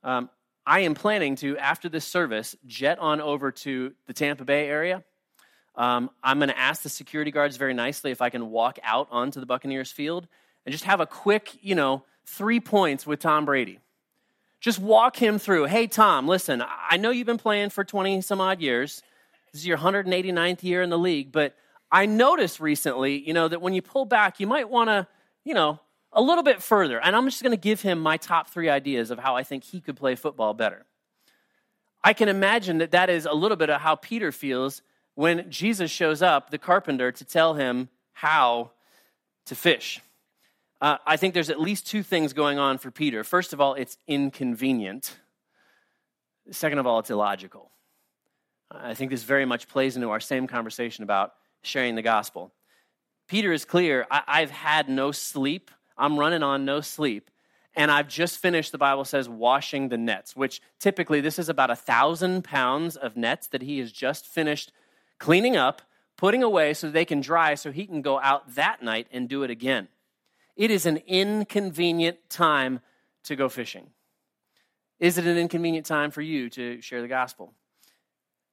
Um, 0.03 0.29
I 0.65 0.81
am 0.81 0.95
planning 0.95 1.35
to, 1.37 1.57
after 1.57 1.89
this 1.89 2.05
service, 2.05 2.55
jet 2.65 2.97
on 2.99 3.21
over 3.21 3.51
to 3.51 3.93
the 4.07 4.13
Tampa 4.13 4.45
Bay 4.45 4.67
area. 4.67 5.03
Um, 5.75 6.09
I'm 6.23 6.39
going 6.39 6.49
to 6.49 6.57
ask 6.57 6.81
the 6.81 6.89
security 6.89 7.31
guards 7.31 7.57
very 7.57 7.73
nicely 7.73 8.11
if 8.11 8.21
I 8.21 8.29
can 8.29 8.49
walk 8.49 8.79
out 8.83 9.07
onto 9.11 9.39
the 9.39 9.45
Buccaneers 9.45 9.91
field 9.91 10.27
and 10.65 10.71
just 10.71 10.85
have 10.85 11.01
a 11.01 11.05
quick, 11.05 11.51
you 11.61 11.75
know, 11.75 12.03
three 12.25 12.59
points 12.59 13.05
with 13.05 13.19
Tom 13.19 13.45
Brady. 13.45 13.79
Just 14.59 14.79
walk 14.79 15.15
him 15.15 15.37
through. 15.37 15.65
Hey, 15.65 15.85
Tom, 15.85 16.27
listen, 16.27 16.63
I 16.65 16.97
know 16.97 17.11
you've 17.11 17.27
been 17.27 17.37
playing 17.37 17.69
for 17.69 17.83
20 17.83 18.21
some 18.21 18.41
odd 18.41 18.61
years. 18.61 19.03
This 19.51 19.61
is 19.61 19.67
your 19.67 19.77
189th 19.77 20.63
year 20.63 20.81
in 20.81 20.89
the 20.89 20.97
league, 20.97 21.31
but 21.31 21.55
I 21.91 22.07
noticed 22.07 22.59
recently, 22.59 23.19
you 23.19 23.33
know, 23.33 23.47
that 23.47 23.61
when 23.61 23.73
you 23.73 23.83
pull 23.83 24.05
back, 24.05 24.39
you 24.39 24.47
might 24.47 24.69
want 24.69 24.89
to, 24.89 25.07
you 25.43 25.53
know, 25.53 25.79
a 26.15 26.21
little 26.21 26.43
bit 26.43 26.63
further, 26.63 26.99
and 26.99 27.15
I'm 27.15 27.25
just 27.25 27.43
going 27.43 27.51
to 27.51 27.57
give 27.57 27.81
him 27.81 27.99
my 27.99 28.17
top 28.17 28.49
three 28.49 28.69
ideas 28.69 29.11
of 29.11 29.19
how 29.19 29.35
I 29.35 29.43
think 29.43 29.65
he 29.65 29.81
could 29.81 29.97
play 29.97 30.15
football 30.15 30.53
better. 30.53 30.85
I 32.03 32.13
can 32.13 32.29
imagine 32.29 32.77
that 32.79 32.91
that 32.91 33.09
is 33.09 33.25
a 33.25 33.33
little 33.33 33.57
bit 33.57 33.69
of 33.69 33.81
how 33.81 33.95
Peter 33.95 34.31
feels 34.31 34.81
when 35.15 35.49
Jesus 35.49 35.91
shows 35.91 36.21
up, 36.21 36.49
the 36.49 36.57
carpenter, 36.57 37.11
to 37.11 37.25
tell 37.25 37.53
him 37.53 37.89
how 38.13 38.71
to 39.45 39.55
fish. 39.55 40.01
Uh, 40.81 40.97
I 41.05 41.17
think 41.17 41.33
there's 41.33 41.49
at 41.49 41.59
least 41.59 41.87
two 41.87 42.03
things 42.03 42.33
going 42.33 42.59
on 42.59 42.77
for 42.77 42.91
Peter. 42.91 43.23
First 43.23 43.53
of 43.53 43.61
all, 43.61 43.73
it's 43.73 43.97
inconvenient. 44.07 45.17
Second 46.51 46.79
of 46.79 46.87
all, 46.87 46.99
it's 46.99 47.09
illogical. 47.09 47.71
I 48.71 48.93
think 48.93 49.11
this 49.11 49.23
very 49.23 49.45
much 49.45 49.67
plays 49.67 49.95
into 49.95 50.09
our 50.09 50.19
same 50.19 50.47
conversation 50.47 51.03
about 51.03 51.33
sharing 51.63 51.95
the 51.95 52.01
gospel. 52.01 52.53
Peter 53.27 53.51
is 53.51 53.65
clear 53.65 54.05
I, 54.11 54.41
have 54.41 54.51
had 54.51 54.89
no 54.89 55.11
sleep. 55.11 55.71
I'm 55.97 56.19
running 56.19 56.43
on 56.43 56.65
no 56.65 56.81
sleep. 56.81 57.29
And 57.75 57.91
I've 57.91 58.07
just 58.07 58.39
finished, 58.39 58.71
the 58.71 58.77
Bible 58.77 59.03
says, 59.03 59.27
washing 59.27 59.89
the 59.89 59.97
nets, 59.97 60.35
which 60.35 60.61
typically 60.79 61.19
this 61.19 61.37
is 61.37 61.49
about 61.49 61.71
a 61.71 61.75
thousand 61.75 62.43
pounds 62.43 62.95
of 62.95 63.17
nets 63.17 63.47
that 63.47 63.61
he 63.61 63.79
has 63.79 63.91
just 63.91 64.25
finished 64.25 64.71
cleaning 65.19 65.57
up, 65.57 65.81
putting 66.15 66.41
away 66.41 66.73
so 66.73 66.89
they 66.89 67.03
can 67.03 67.19
dry 67.19 67.55
so 67.55 67.71
he 67.71 67.85
can 67.85 68.01
go 68.01 68.19
out 68.19 68.55
that 68.55 68.81
night 68.81 69.07
and 69.11 69.27
do 69.27 69.43
it 69.43 69.49
again. 69.49 69.89
It 70.55 70.71
is 70.71 70.85
an 70.85 70.97
inconvenient 71.05 72.29
time 72.29 72.79
to 73.25 73.35
go 73.35 73.49
fishing. 73.49 73.89
Is 74.99 75.17
it 75.17 75.25
an 75.25 75.37
inconvenient 75.37 75.85
time 75.85 76.11
for 76.11 76.21
you 76.21 76.49
to 76.51 76.81
share 76.81 77.01
the 77.01 77.09
gospel? 77.09 77.53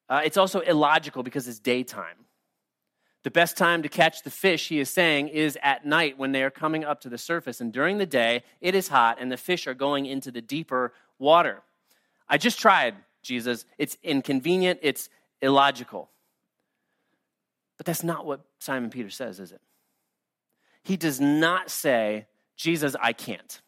Uh, 0.08 0.22
it's 0.24 0.36
also 0.36 0.60
illogical 0.60 1.22
because 1.22 1.46
it's 1.46 1.60
daytime. 1.60 2.26
The 3.22 3.30
best 3.30 3.56
time 3.56 3.82
to 3.82 3.88
catch 3.88 4.22
the 4.22 4.30
fish, 4.30 4.68
he 4.68 4.80
is 4.80 4.90
saying, 4.90 5.28
is 5.28 5.56
at 5.62 5.86
night 5.86 6.18
when 6.18 6.32
they 6.32 6.42
are 6.42 6.50
coming 6.50 6.84
up 6.84 7.00
to 7.02 7.08
the 7.08 7.18
surface. 7.18 7.60
And 7.60 7.72
during 7.72 7.98
the 7.98 8.06
day, 8.06 8.42
it 8.60 8.74
is 8.74 8.88
hot 8.88 9.18
and 9.20 9.30
the 9.30 9.36
fish 9.36 9.66
are 9.66 9.74
going 9.74 10.06
into 10.06 10.32
the 10.32 10.40
deeper 10.40 10.92
water. 11.18 11.62
I 12.28 12.38
just 12.38 12.58
tried, 12.58 12.96
Jesus. 13.22 13.64
It's 13.78 13.96
inconvenient, 14.02 14.80
it's 14.82 15.08
illogical. 15.40 16.10
But 17.76 17.86
that's 17.86 18.02
not 18.02 18.26
what 18.26 18.40
Simon 18.58 18.90
Peter 18.90 19.10
says, 19.10 19.38
is 19.38 19.52
it? 19.52 19.60
He 20.82 20.96
does 20.96 21.20
not 21.20 21.70
say, 21.70 22.26
Jesus, 22.56 22.96
I 23.00 23.12
can't. 23.12 23.60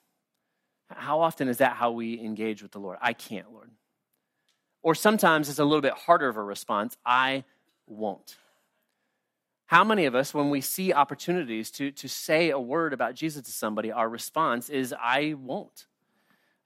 How 0.88 1.20
often 1.20 1.48
is 1.48 1.58
that 1.58 1.76
how 1.76 1.92
we 1.92 2.20
engage 2.20 2.62
with 2.62 2.72
the 2.72 2.78
Lord? 2.80 2.98
I 3.00 3.12
can't, 3.12 3.52
Lord. 3.52 3.70
Or 4.82 4.94
sometimes 4.94 5.48
it's 5.48 5.58
a 5.58 5.64
little 5.64 5.80
bit 5.80 5.94
harder 5.94 6.28
of 6.28 6.36
a 6.36 6.42
response 6.42 6.96
I 7.06 7.44
won't. 7.86 8.36
How 9.66 9.82
many 9.82 10.04
of 10.04 10.14
us, 10.14 10.34
when 10.34 10.50
we 10.50 10.60
see 10.60 10.92
opportunities 10.92 11.70
to, 11.72 11.90
to 11.92 12.08
say 12.08 12.50
a 12.50 12.58
word 12.58 12.92
about 12.92 13.14
Jesus 13.14 13.42
to 13.42 13.50
somebody, 13.50 13.90
our 13.90 14.08
response 14.08 14.68
is, 14.68 14.94
I 14.98 15.34
won't? 15.38 15.86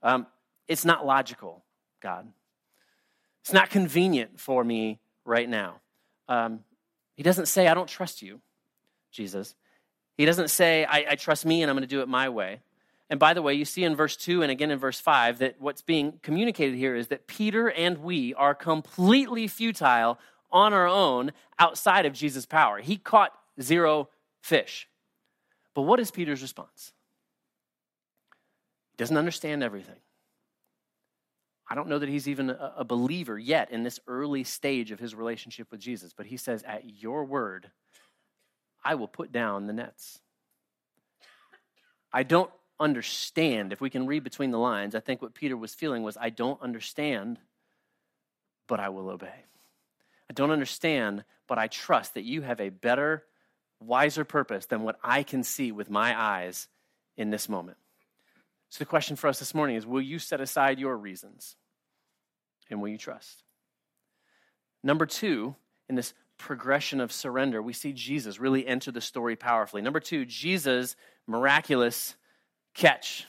Um, 0.03 0.27
it's 0.67 0.85
not 0.85 1.07
logical, 1.07 1.65
God. 2.01 2.29
It's 3.43 3.53
not 3.53 3.71
convenient 3.71 4.41
for 4.41 4.63
me 4.65 4.99
right 5.25 5.49
now. 5.49 5.81
Um, 6.29 6.61
he 7.17 7.23
doesn't 7.23 7.47
say, 7.47 7.69
I 7.69 7.75
don't 7.75 7.89
trust 7.89 8.21
you, 8.21 8.41
Jesus. 9.11 9.55
He 10.17 10.25
doesn't 10.25 10.49
say, 10.49 10.85
I, 10.85 11.07
I 11.11 11.15
trust 11.15 11.47
me 11.47 11.63
and 11.63 11.71
I'm 11.71 11.77
going 11.77 11.89
to 11.89 11.95
do 11.95 12.03
it 12.03 12.09
my 12.09 12.29
way. 12.29 12.61
And 13.11 13.19
by 13.19 13.33
the 13.33 13.41
way, 13.41 13.55
you 13.55 13.65
see 13.65 13.85
in 13.85 13.97
verse 13.97 14.17
2 14.17 14.43
and 14.43 14.51
again 14.51 14.71
in 14.71 14.79
verse 14.79 15.01
5 15.01 15.39
that 15.39 15.61
what's 15.61 15.81
being 15.81 16.19
communicated 16.23 16.77
here 16.77 16.95
is 16.95 17.09
that 17.09 17.27
Peter 17.27 17.71
and 17.71 17.99
we 17.99 18.35
are 18.35 18.55
completely 18.55 19.47
futile 19.47 20.19
on 20.51 20.73
our 20.73 20.87
own 20.87 21.33
outside 21.59 22.07
of 22.07 22.13
Jesus' 22.13 22.47
power. 22.47 22.79
He 22.79 22.97
caught 22.97 23.33
zero 23.61 24.09
fish. 24.43 24.89
But 25.75 25.83
what 25.83 26.01
is 26.01 26.11
Peter's 26.11 26.43
response? 26.43 26.93
He 28.93 28.97
doesn't 28.97 29.17
understand 29.17 29.63
everything. 29.63 30.01
I 31.71 31.75
don't 31.75 31.89
know 31.89 31.99
that 31.99 32.09
he's 32.09 32.29
even 32.29 32.51
a, 32.51 32.85
believer 32.85 33.39
yet 33.39 33.71
in 33.71 33.83
this 33.83 34.01
early 34.07 34.43
stage 34.43 34.91
of 34.91 34.99
his 34.99 35.15
relationship 35.15 35.71
with 35.71 35.81
Jesus, 35.81 36.15
but 36.17 36.25
he 36.25 36.39
says, 36.39 36.63
At 36.63 37.03
your 37.03 37.25
word, 37.27 37.71
I 38.83 38.95
will 38.95 39.09
put 39.09 39.33
down 39.33 39.67
the 39.67 39.75
nets. 39.75 40.21
I 42.11 42.23
don't 42.23 42.51
understand. 42.81 43.73
If 43.73 43.83
we 43.83 43.91
can 43.91 44.07
read 44.07 44.25
between 44.25 44.51
the 44.51 44.59
lines, 44.59 44.95
I 44.95 45.01
think 45.01 45.21
what 45.21 45.35
Peter 45.35 45.59
was 45.59 45.75
feeling 45.75 46.03
was, 46.03 46.17
I 46.19 46.31
don't 46.31 46.61
understand, 46.63 47.39
but 48.67 48.81
I 48.81 48.89
will 48.89 49.11
obey. 49.11 49.45
I 50.31 50.35
don't 50.35 50.51
understand, 50.51 51.25
but 51.47 51.59
I 51.59 51.69
trust 51.69 52.15
that 52.15 52.25
you 52.25 52.43
have 52.43 52.61
a 52.61 52.69
better, 52.69 53.25
wiser 53.81 54.25
purpose 54.25 54.67
than 54.67 54.83
what 54.83 54.99
I 55.03 55.23
can 55.23 55.43
see 55.43 55.73
with 55.73 55.91
my 55.91 56.19
eyes 56.19 56.69
in 57.17 57.31
this 57.31 57.49
moment. 57.49 57.79
So, 58.71 58.79
the 58.81 58.87
question 58.87 59.17
for 59.17 59.29
us 59.29 59.39
this 59.39 59.55
morning 59.55 59.77
is 59.77 59.87
Will 59.87 60.03
you 60.03 60.19
set 60.19 60.41
aside 60.41 60.79
your 60.79 60.97
reasons? 60.97 61.57
And 62.71 62.83
will 62.83 62.89
you 62.89 62.99
trust? 62.99 63.43
Number 64.83 65.07
two, 65.07 65.57
in 65.89 65.95
this 65.95 66.13
progression 66.37 67.01
of 67.01 67.11
surrender, 67.11 67.63
we 67.63 67.73
see 67.73 67.93
Jesus 67.93 68.39
really 68.39 68.67
enter 68.67 68.93
the 68.93 69.01
story 69.01 69.37
powerfully. 69.37 69.83
Number 69.83 70.01
two, 70.01 70.25
Jesus' 70.25 70.95
miraculous 71.27 72.15
catch. 72.75 73.27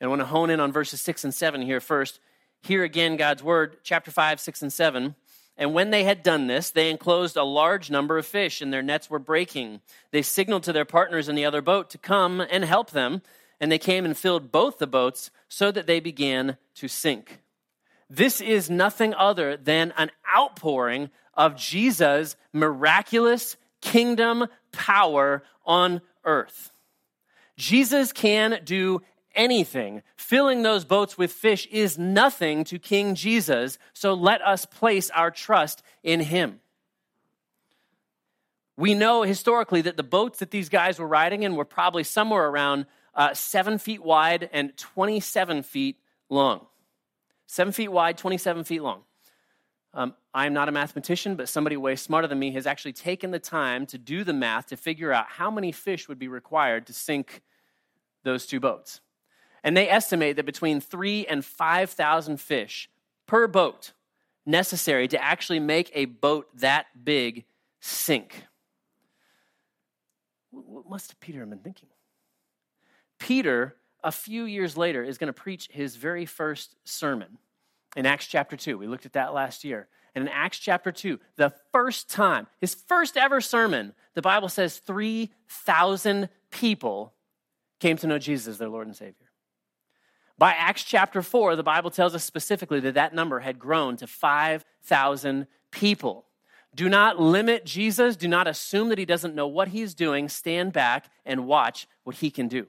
And 0.00 0.06
I 0.06 0.10
want 0.10 0.20
to 0.20 0.26
hone 0.26 0.50
in 0.50 0.58
on 0.58 0.72
verses 0.72 1.00
six 1.00 1.22
and 1.24 1.34
seven 1.34 1.60
here 1.60 1.80
first. 1.80 2.18
Here 2.62 2.82
again, 2.82 3.16
God's 3.16 3.42
word, 3.42 3.78
chapter 3.82 4.10
5, 4.10 4.38
6, 4.38 4.62
and 4.62 4.72
7. 4.72 5.14
And 5.60 5.74
when 5.74 5.90
they 5.90 6.04
had 6.04 6.22
done 6.22 6.46
this, 6.46 6.70
they 6.70 6.88
enclosed 6.88 7.36
a 7.36 7.44
large 7.44 7.90
number 7.90 8.16
of 8.16 8.24
fish, 8.24 8.62
and 8.62 8.72
their 8.72 8.82
nets 8.82 9.10
were 9.10 9.18
breaking. 9.18 9.82
They 10.10 10.22
signaled 10.22 10.62
to 10.62 10.72
their 10.72 10.86
partners 10.86 11.28
in 11.28 11.36
the 11.36 11.44
other 11.44 11.60
boat 11.60 11.90
to 11.90 11.98
come 11.98 12.40
and 12.40 12.64
help 12.64 12.92
them, 12.92 13.20
and 13.60 13.70
they 13.70 13.78
came 13.78 14.06
and 14.06 14.16
filled 14.16 14.50
both 14.50 14.78
the 14.78 14.86
boats 14.86 15.30
so 15.50 15.70
that 15.70 15.86
they 15.86 16.00
began 16.00 16.56
to 16.76 16.88
sink. 16.88 17.42
This 18.08 18.40
is 18.40 18.70
nothing 18.70 19.12
other 19.12 19.58
than 19.58 19.92
an 19.98 20.10
outpouring 20.34 21.10
of 21.34 21.56
Jesus' 21.56 22.36
miraculous 22.54 23.58
kingdom 23.82 24.46
power 24.72 25.42
on 25.66 26.00
earth. 26.24 26.72
Jesus 27.58 28.14
can 28.14 28.60
do 28.64 29.02
anything. 29.34 30.02
Filling 30.16 30.62
those 30.62 30.84
boats 30.84 31.16
with 31.16 31.32
fish 31.32 31.66
is 31.66 31.98
nothing 31.98 32.64
to 32.64 32.78
King 32.78 33.14
Jesus, 33.14 33.78
so 33.92 34.14
let 34.14 34.42
us 34.42 34.64
place 34.64 35.10
our 35.10 35.30
trust 35.30 35.82
in 36.02 36.20
him. 36.20 36.60
We 38.76 38.94
know 38.94 39.22
historically 39.22 39.82
that 39.82 39.96
the 39.96 40.02
boats 40.02 40.38
that 40.38 40.50
these 40.50 40.70
guys 40.70 40.98
were 40.98 41.06
riding 41.06 41.42
in 41.42 41.54
were 41.54 41.66
probably 41.66 42.02
somewhere 42.02 42.48
around 42.48 42.86
uh, 43.14 43.34
seven 43.34 43.78
feet 43.78 44.02
wide 44.02 44.48
and 44.52 44.74
27 44.76 45.62
feet 45.62 45.98
long. 46.30 46.66
Seven 47.46 47.72
feet 47.72 47.88
wide, 47.88 48.16
27 48.16 48.64
feet 48.64 48.80
long. 48.80 49.02
Um, 49.92 50.14
I'm 50.32 50.52
not 50.52 50.68
a 50.68 50.72
mathematician, 50.72 51.34
but 51.34 51.48
somebody 51.48 51.76
way 51.76 51.96
smarter 51.96 52.28
than 52.28 52.38
me 52.38 52.52
has 52.52 52.66
actually 52.66 52.92
taken 52.92 53.32
the 53.32 53.40
time 53.40 53.86
to 53.86 53.98
do 53.98 54.22
the 54.22 54.32
math 54.32 54.66
to 54.68 54.76
figure 54.76 55.12
out 55.12 55.26
how 55.28 55.50
many 55.50 55.72
fish 55.72 56.08
would 56.08 56.18
be 56.18 56.28
required 56.28 56.86
to 56.86 56.92
sink 56.92 57.42
those 58.22 58.46
two 58.46 58.60
boats. 58.60 59.00
And 59.62 59.76
they 59.76 59.88
estimate 59.88 60.36
that 60.36 60.46
between 60.46 60.80
three 60.80 61.26
and 61.26 61.44
5,000 61.44 62.38
fish 62.38 62.88
per 63.26 63.46
boat 63.46 63.92
necessary 64.46 65.06
to 65.08 65.22
actually 65.22 65.60
make 65.60 65.90
a 65.94 66.06
boat 66.06 66.48
that 66.58 66.86
big 67.04 67.44
sink. 67.80 68.44
What 70.50 70.88
must 70.88 71.20
Peter 71.20 71.40
have 71.40 71.50
been 71.50 71.58
thinking? 71.58 71.88
Peter, 73.18 73.76
a 74.02 74.10
few 74.10 74.44
years 74.44 74.76
later, 74.76 75.04
is 75.04 75.18
going 75.18 75.28
to 75.28 75.32
preach 75.32 75.68
his 75.70 75.96
very 75.96 76.26
first 76.26 76.74
sermon 76.84 77.38
in 77.96 78.06
Acts 78.06 78.26
chapter 78.26 78.56
2. 78.56 78.78
We 78.78 78.86
looked 78.86 79.06
at 79.06 79.12
that 79.12 79.34
last 79.34 79.64
year. 79.64 79.88
And 80.14 80.26
in 80.26 80.28
Acts 80.28 80.58
chapter 80.58 80.90
2, 80.90 81.20
the 81.36 81.52
first 81.70 82.10
time, 82.10 82.48
his 82.60 82.74
first 82.74 83.16
ever 83.16 83.40
sermon, 83.40 83.94
the 84.14 84.22
Bible 84.22 84.48
says 84.48 84.78
3,000 84.78 86.28
people 86.50 87.14
came 87.78 87.96
to 87.98 88.06
know 88.06 88.18
Jesus 88.18 88.48
as 88.48 88.58
their 88.58 88.68
Lord 88.68 88.88
and 88.88 88.96
Savior. 88.96 89.29
By 90.40 90.52
Acts 90.52 90.84
chapter 90.84 91.20
4, 91.20 91.54
the 91.54 91.62
Bible 91.62 91.90
tells 91.90 92.14
us 92.14 92.24
specifically 92.24 92.80
that 92.80 92.94
that 92.94 93.14
number 93.14 93.40
had 93.40 93.58
grown 93.58 93.98
to 93.98 94.06
5,000 94.06 95.46
people. 95.70 96.24
Do 96.74 96.88
not 96.88 97.20
limit 97.20 97.66
Jesus. 97.66 98.16
Do 98.16 98.26
not 98.26 98.48
assume 98.48 98.88
that 98.88 98.96
he 98.96 99.04
doesn't 99.04 99.34
know 99.34 99.46
what 99.46 99.68
he's 99.68 99.92
doing. 99.92 100.30
Stand 100.30 100.72
back 100.72 101.10
and 101.26 101.46
watch 101.46 101.86
what 102.04 102.16
he 102.16 102.30
can 102.30 102.48
do. 102.48 102.68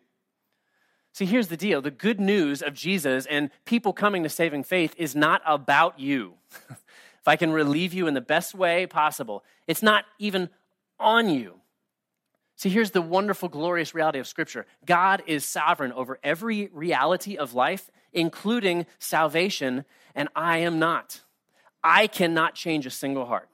See, 1.14 1.24
here's 1.24 1.48
the 1.48 1.56
deal 1.56 1.82
the 1.82 1.92
good 1.92 2.20
news 2.20 2.62
of 2.62 2.74
Jesus 2.74 3.26
and 3.26 3.50
people 3.64 3.94
coming 3.94 4.24
to 4.24 4.30
saving 4.30 4.66
faith 4.66 4.94
is 4.98 5.16
not 5.16 5.42
about 5.46 5.98
you. 5.98 6.34
if 6.70 7.26
I 7.26 7.38
can 7.38 7.54
relieve 7.54 7.94
you 7.94 8.06
in 8.06 8.16
the 8.16 8.20
best 8.20 8.54
way 8.54 8.86
possible, 8.86 9.46
it's 9.66 9.82
not 9.82 10.04
even 10.20 10.50
on 11.00 11.30
you. 11.30 11.61
See, 12.62 12.70
here's 12.70 12.92
the 12.92 13.02
wonderful, 13.02 13.50
glorious 13.50 13.96
reality 13.96 14.20
of 14.20 14.28
Scripture 14.28 14.68
God 14.86 15.24
is 15.26 15.44
sovereign 15.44 15.92
over 15.94 16.20
every 16.22 16.70
reality 16.72 17.36
of 17.36 17.56
life, 17.56 17.90
including 18.14 18.86
salvation, 19.00 19.84
and 20.14 20.30
I 20.36 20.60
am 20.60 20.78
not. 20.78 21.22
I 21.84 22.06
cannot 22.06 22.54
change 22.54 22.86
a 22.86 22.92
single 22.92 23.26
heart. 23.26 23.50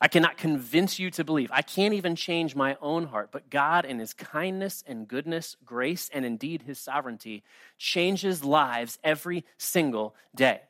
I 0.00 0.06
cannot 0.06 0.36
convince 0.36 1.00
you 1.00 1.10
to 1.10 1.24
believe. 1.24 1.50
I 1.50 1.62
can't 1.62 1.92
even 1.92 2.14
change 2.14 2.54
my 2.54 2.76
own 2.80 3.06
heart. 3.06 3.30
But 3.32 3.50
God, 3.50 3.84
in 3.84 3.98
His 3.98 4.14
kindness 4.14 4.84
and 4.86 5.08
goodness, 5.08 5.56
grace, 5.64 6.08
and 6.14 6.24
indeed 6.24 6.62
His 6.62 6.78
sovereignty, 6.78 7.42
changes 7.78 8.44
lives 8.44 8.96
every 9.02 9.44
single 9.58 10.14
day. 10.32 10.60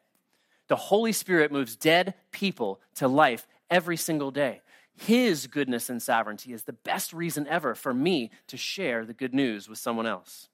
The 0.69 0.77
Holy 0.77 1.13
Spirit 1.13 1.53
moves 1.53 1.77
dead 1.77 2.15
people 2.31 2.81
to 2.95 3.07
life 3.07 3.47
every 3.69 3.99
single 3.99 4.31
day. 4.31 4.63
His 4.97 5.47
goodness 5.47 5.91
and 5.91 6.01
sovereignty 6.01 6.53
is 6.53 6.65
the 6.65 6.73
best 6.73 7.13
reason 7.13 7.47
ever 7.49 7.75
for 7.75 7.93
me 7.93 8.31
to 8.47 8.57
share 8.57 9.05
the 9.05 9.15
good 9.15 9.35
news 9.35 9.69
with 9.69 9.79
someone 9.79 10.07
else. 10.07 10.49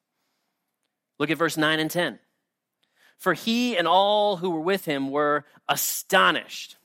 Look 1.18 1.30
at 1.30 1.38
verse 1.38 1.56
9 1.56 1.78
and 1.78 1.90
10. 1.90 2.18
For 3.18 3.34
he 3.34 3.76
and 3.76 3.86
all 3.86 4.38
who 4.38 4.50
were 4.50 4.60
with 4.60 4.86
him 4.86 5.10
were 5.10 5.44
astonished 5.68 6.78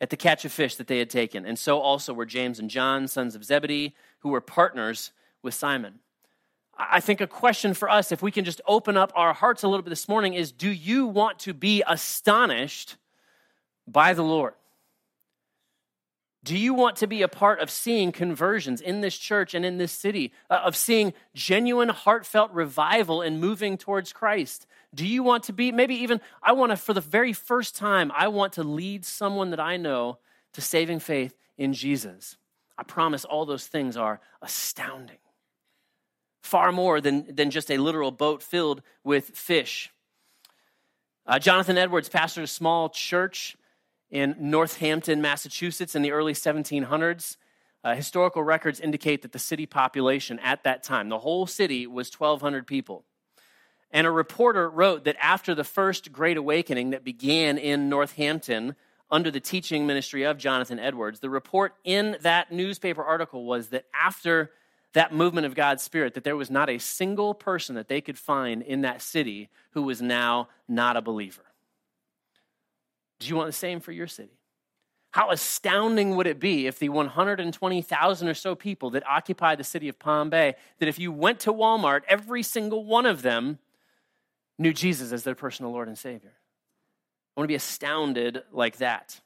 at 0.00 0.10
the 0.10 0.16
catch 0.16 0.44
of 0.44 0.52
fish 0.52 0.76
that 0.76 0.86
they 0.86 1.00
had 1.00 1.10
taken. 1.10 1.44
And 1.44 1.58
so 1.58 1.80
also 1.80 2.14
were 2.14 2.26
James 2.26 2.60
and 2.60 2.70
John, 2.70 3.08
sons 3.08 3.34
of 3.34 3.44
Zebedee, 3.44 3.94
who 4.20 4.28
were 4.28 4.40
partners 4.40 5.10
with 5.42 5.54
Simon. 5.54 5.98
I 6.78 7.00
think 7.00 7.20
a 7.20 7.26
question 7.26 7.74
for 7.74 7.88
us, 7.88 8.12
if 8.12 8.22
we 8.22 8.30
can 8.30 8.44
just 8.44 8.60
open 8.66 8.96
up 8.96 9.10
our 9.16 9.32
hearts 9.32 9.62
a 9.62 9.68
little 9.68 9.82
bit 9.82 9.90
this 9.90 10.08
morning, 10.08 10.34
is 10.34 10.52
do 10.52 10.70
you 10.70 11.06
want 11.06 11.40
to 11.40 11.54
be 11.54 11.82
astonished 11.86 12.96
by 13.88 14.12
the 14.12 14.22
Lord? 14.22 14.54
Do 16.46 16.56
you 16.56 16.74
want 16.74 16.94
to 16.98 17.08
be 17.08 17.22
a 17.22 17.28
part 17.28 17.58
of 17.58 17.72
seeing 17.72 18.12
conversions 18.12 18.80
in 18.80 19.00
this 19.00 19.18
church 19.18 19.52
and 19.52 19.66
in 19.66 19.78
this 19.78 19.90
city, 19.90 20.32
uh, 20.48 20.60
of 20.64 20.76
seeing 20.76 21.12
genuine, 21.34 21.88
heartfelt 21.88 22.52
revival 22.52 23.20
and 23.20 23.40
moving 23.40 23.76
towards 23.76 24.12
Christ? 24.12 24.64
Do 24.94 25.04
you 25.04 25.24
want 25.24 25.42
to 25.44 25.52
be, 25.52 25.72
maybe 25.72 25.96
even, 25.96 26.20
I 26.40 26.52
want 26.52 26.70
to, 26.70 26.76
for 26.76 26.94
the 26.94 27.00
very 27.00 27.32
first 27.32 27.74
time, 27.74 28.12
I 28.14 28.28
want 28.28 28.52
to 28.52 28.62
lead 28.62 29.04
someone 29.04 29.50
that 29.50 29.58
I 29.58 29.76
know 29.76 30.18
to 30.52 30.60
saving 30.60 31.00
faith 31.00 31.36
in 31.58 31.72
Jesus. 31.72 32.36
I 32.78 32.84
promise 32.84 33.24
all 33.24 33.44
those 33.44 33.66
things 33.66 33.96
are 33.96 34.20
astounding 34.40 35.18
far 36.42 36.70
more 36.70 37.00
than, 37.00 37.34
than 37.34 37.50
just 37.50 37.72
a 37.72 37.78
literal 37.78 38.12
boat 38.12 38.40
filled 38.40 38.82
with 39.02 39.30
fish. 39.30 39.90
Uh, 41.26 41.40
Jonathan 41.40 41.76
Edwards 41.76 42.08
pastored 42.08 42.44
a 42.44 42.46
small 42.46 42.88
church 42.88 43.56
in 44.10 44.36
Northampton, 44.38 45.20
Massachusetts 45.20 45.94
in 45.94 46.02
the 46.02 46.12
early 46.12 46.32
1700s. 46.32 47.36
Uh, 47.82 47.94
historical 47.94 48.42
records 48.42 48.80
indicate 48.80 49.22
that 49.22 49.32
the 49.32 49.38
city 49.38 49.66
population 49.66 50.38
at 50.40 50.64
that 50.64 50.82
time, 50.82 51.08
the 51.08 51.18
whole 51.18 51.46
city, 51.46 51.86
was 51.86 52.12
1,200 52.12 52.66
people. 52.66 53.04
And 53.90 54.06
a 54.06 54.10
reporter 54.10 54.68
wrote 54.68 55.04
that 55.04 55.16
after 55.22 55.54
the 55.54 55.64
first 55.64 56.12
Great 56.12 56.36
Awakening 56.36 56.90
that 56.90 57.04
began 57.04 57.58
in 57.58 57.88
Northampton 57.88 58.74
under 59.10 59.30
the 59.30 59.40
teaching 59.40 59.86
ministry 59.86 60.24
of 60.24 60.36
Jonathan 60.36 60.78
Edwards, 60.78 61.20
the 61.20 61.30
report 61.30 61.74
in 61.84 62.16
that 62.22 62.50
newspaper 62.50 63.04
article 63.04 63.44
was 63.44 63.68
that 63.68 63.84
after 63.94 64.50
that 64.94 65.14
movement 65.14 65.46
of 65.46 65.54
God's 65.54 65.82
Spirit, 65.82 66.14
that 66.14 66.24
there 66.24 66.36
was 66.36 66.50
not 66.50 66.68
a 66.68 66.78
single 66.78 67.34
person 67.34 67.76
that 67.76 67.88
they 67.88 68.00
could 68.00 68.18
find 68.18 68.62
in 68.62 68.80
that 68.80 69.00
city 69.00 69.48
who 69.70 69.82
was 69.82 70.02
now 70.02 70.48
not 70.68 70.96
a 70.96 71.02
believer. 71.02 71.45
Do 73.18 73.28
you 73.28 73.36
want 73.36 73.48
the 73.48 73.52
same 73.52 73.80
for 73.80 73.92
your 73.92 74.06
city? 74.06 74.38
How 75.10 75.30
astounding 75.30 76.16
would 76.16 76.26
it 76.26 76.38
be 76.38 76.66
if 76.66 76.78
the 76.78 76.90
120,000 76.90 78.28
or 78.28 78.34
so 78.34 78.54
people 78.54 78.90
that 78.90 79.06
occupy 79.08 79.54
the 79.54 79.64
city 79.64 79.88
of 79.88 79.98
Palm 79.98 80.28
Bay, 80.28 80.56
that 80.78 80.88
if 80.88 80.98
you 80.98 81.10
went 81.10 81.40
to 81.40 81.52
Walmart, 81.52 82.02
every 82.06 82.42
single 82.42 82.84
one 82.84 83.06
of 83.06 83.22
them 83.22 83.58
knew 84.58 84.74
Jesus 84.74 85.12
as 85.12 85.22
their 85.22 85.34
personal 85.34 85.72
Lord 85.72 85.88
and 85.88 85.96
Savior? 85.96 86.34
I 87.34 87.40
want 87.40 87.46
to 87.46 87.48
be 87.48 87.54
astounded 87.54 88.42
like 88.52 88.76
that. 88.78 89.20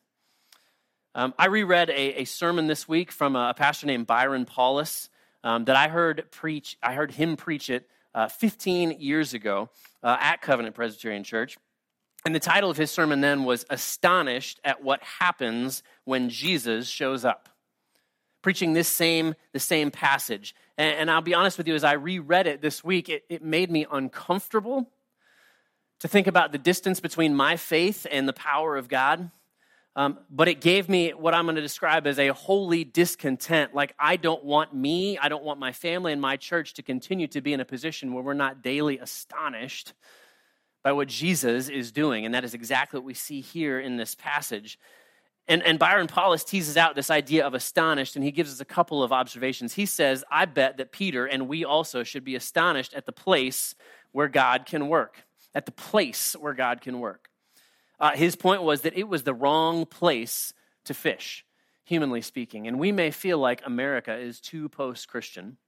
Um, 1.14 1.35
I 1.37 1.47
reread 1.47 1.90
a, 1.90 2.20
a, 2.20 2.25
sermon 2.25 2.68
this 2.68 2.87
week 2.87 3.11
from 3.11 3.35
a, 3.35 3.50
a 3.50 3.54
pastor 3.54 3.88
named 3.88 4.06
Byron 4.06 4.44
Paulus 4.44 5.11
um, 5.42 5.64
that 5.64 5.75
I 5.75 5.88
heard 5.88 6.30
preach. 6.30 6.78
I 6.80 6.94
heard 6.94 7.11
him 7.11 7.37
preach 7.37 7.68
it 7.68 7.88
uh, 8.14 8.28
15 8.28 9.00
years 9.00 9.35
ago 9.35 9.70
uh, 10.04 10.16
at 10.20 10.40
Covenant 10.40 10.76
Presbyterian 10.76 11.25
Church. 11.25 11.59
And 12.24 12.34
the 12.34 12.40
title 12.40 12.70
of 12.70 12.76
his 12.76 12.90
sermon 12.90 13.20
then 13.20 13.44
was 13.44 13.64
Astonished 13.70 14.60
at 14.62 14.82
What 14.82 15.02
Happens 15.02 15.82
When 16.04 16.28
Jesus 16.28 16.88
Shows 16.88 17.24
Up. 17.24 17.48
Preaching 18.42 18.72
this 18.72 18.88
same, 18.88 19.34
the 19.52 19.60
same 19.60 19.90
passage. 19.90 20.54
And, 20.76 20.96
and 20.98 21.10
I'll 21.10 21.22
be 21.22 21.34
honest 21.34 21.56
with 21.56 21.66
you, 21.66 21.74
as 21.74 21.84
I 21.84 21.92
reread 21.92 22.46
it 22.46 22.60
this 22.60 22.84
week, 22.84 23.08
it, 23.08 23.24
it 23.28 23.42
made 23.42 23.70
me 23.70 23.86
uncomfortable 23.90 24.90
to 26.00 26.08
think 26.08 26.26
about 26.26 26.52
the 26.52 26.58
distance 26.58 27.00
between 27.00 27.34
my 27.34 27.56
faith 27.56 28.06
and 28.10 28.28
the 28.28 28.32
power 28.32 28.76
of 28.76 28.88
God. 28.88 29.30
Um, 29.96 30.18
but 30.30 30.48
it 30.48 30.60
gave 30.60 30.88
me 30.88 31.10
what 31.10 31.34
I'm 31.34 31.46
going 31.46 31.56
to 31.56 31.62
describe 31.62 32.06
as 32.06 32.18
a 32.18 32.28
holy 32.28 32.84
discontent. 32.84 33.74
Like, 33.74 33.94
I 33.98 34.16
don't 34.16 34.44
want 34.44 34.74
me, 34.74 35.18
I 35.18 35.28
don't 35.28 35.42
want 35.42 35.58
my 35.58 35.72
family 35.72 36.12
and 36.12 36.20
my 36.20 36.36
church 36.36 36.74
to 36.74 36.82
continue 36.82 37.26
to 37.28 37.40
be 37.40 37.52
in 37.52 37.60
a 37.60 37.64
position 37.64 38.14
where 38.14 38.22
we're 38.22 38.34
not 38.34 38.62
daily 38.62 38.98
astonished 38.98 39.94
by 40.82 40.92
what 40.92 41.08
Jesus 41.08 41.68
is 41.68 41.93
doing. 41.93 42.25
And 42.25 42.34
that 42.34 42.45
is 42.45 42.54
exactly 42.54 42.99
what 42.99 43.06
we 43.06 43.14
see 43.14 43.40
here 43.40 43.78
in 43.78 43.97
this 43.97 44.14
passage. 44.14 44.78
And, 45.49 45.62
and 45.64 45.78
Byron 45.78 46.06
Paulus 46.06 46.45
teases 46.45 46.76
out 46.76 46.95
this 46.95 47.10
idea 47.10 47.47
of 47.47 47.54
astonished, 47.54 48.14
and 48.14 48.25
he 48.25 48.30
gives 48.30 48.52
us 48.52 48.60
a 48.60 48.64
couple 48.64 49.02
of 49.02 49.12
observations. 49.12 49.75
He 49.75 49.86
says, 49.86 50.25
I 50.30 50.45
bet 50.45 50.76
that 50.76 50.93
Peter 50.93 51.26
and 51.26 51.49
we 51.49 51.64
also 51.64 52.04
should 52.04 52.25
be 52.25 52.36
astonished 52.36 52.95
at 52.95 53.04
the 53.04 53.12
place 53.12 53.75
where 54.12 54.28
God 54.28 54.64
can 54.64 54.88
work, 54.88 55.25
at 55.54 55.66
the 55.66 55.73
place 55.73 56.34
where 56.38 56.54
God 56.54 56.80
can 56.80 57.00
work. 57.00 57.28
Uh, 57.99 58.12
his 58.12 58.36
point 58.36 58.62
was 58.62 58.82
that 58.82 58.97
it 58.97 59.08
was 59.08 59.25
the 59.25 59.34
wrong 59.34 59.84
place 59.86 60.54
to 60.84 60.95
fish, 60.95 61.45
humanly 61.84 62.23
speaking. 62.23 62.66
And 62.66 62.78
we 62.78 62.93
may 62.93 63.10
feel 63.10 63.38
like 63.38 63.60
America 63.66 64.16
is 64.16 64.40
too 64.40 64.69
post 64.69 65.08
Christian. 65.08 65.58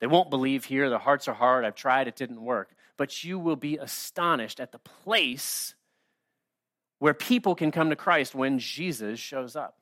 They 0.00 0.06
won't 0.06 0.30
believe 0.30 0.66
here. 0.66 0.90
Their 0.90 0.98
hearts 0.98 1.26
are 1.26 1.34
hard. 1.34 1.64
I've 1.64 1.74
tried, 1.74 2.06
it 2.06 2.16
didn't 2.16 2.42
work. 2.42 2.75
But 2.96 3.24
you 3.24 3.38
will 3.38 3.56
be 3.56 3.76
astonished 3.76 4.60
at 4.60 4.72
the 4.72 4.78
place 4.78 5.74
where 6.98 7.14
people 7.14 7.54
can 7.54 7.70
come 7.70 7.90
to 7.90 7.96
Christ 7.96 8.34
when 8.34 8.58
Jesus 8.58 9.20
shows 9.20 9.54
up. 9.54 9.78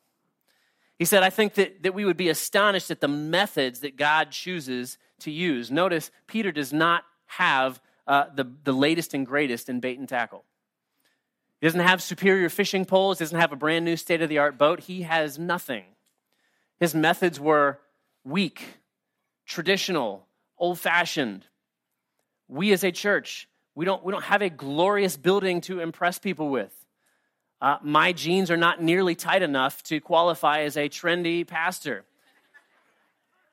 He 0.98 1.04
said, 1.04 1.22
I 1.22 1.30
think 1.30 1.54
that, 1.54 1.82
that 1.82 1.94
we 1.94 2.04
would 2.04 2.16
be 2.16 2.28
astonished 2.28 2.90
at 2.90 3.00
the 3.00 3.08
methods 3.08 3.80
that 3.80 3.96
God 3.96 4.30
chooses 4.30 4.98
to 5.20 5.30
use. 5.30 5.70
Notice, 5.70 6.10
Peter 6.26 6.52
does 6.52 6.72
not 6.72 7.04
have 7.26 7.80
uh, 8.06 8.26
the, 8.34 8.50
the 8.64 8.72
latest 8.72 9.14
and 9.14 9.26
greatest 9.26 9.68
in 9.68 9.80
bait 9.80 9.98
and 9.98 10.08
tackle. 10.08 10.44
He 11.60 11.66
doesn't 11.66 11.80
have 11.80 12.02
superior 12.02 12.48
fishing 12.48 12.84
poles, 12.84 13.18
doesn't 13.18 13.38
have 13.38 13.52
a 13.52 13.56
brand 13.56 13.84
new 13.84 13.96
state 13.96 14.22
of 14.22 14.28
the 14.28 14.38
art 14.38 14.58
boat. 14.58 14.80
He 14.80 15.02
has 15.02 15.38
nothing. 15.38 15.84
His 16.78 16.94
methods 16.94 17.40
were 17.40 17.80
weak, 18.24 18.78
traditional, 19.46 20.26
old 20.58 20.78
fashioned. 20.78 21.46
We 22.48 22.72
as 22.72 22.84
a 22.84 22.92
church, 22.92 23.48
we 23.74 23.84
don't, 23.84 24.04
we 24.04 24.12
don't 24.12 24.24
have 24.24 24.42
a 24.42 24.50
glorious 24.50 25.16
building 25.16 25.60
to 25.62 25.80
impress 25.80 26.18
people 26.18 26.50
with. 26.50 26.72
Uh, 27.60 27.78
my 27.82 28.12
jeans 28.12 28.50
are 28.50 28.56
not 28.56 28.82
nearly 28.82 29.14
tight 29.14 29.42
enough 29.42 29.82
to 29.84 30.00
qualify 30.00 30.60
as 30.60 30.76
a 30.76 30.88
trendy 30.88 31.46
pastor. 31.46 32.04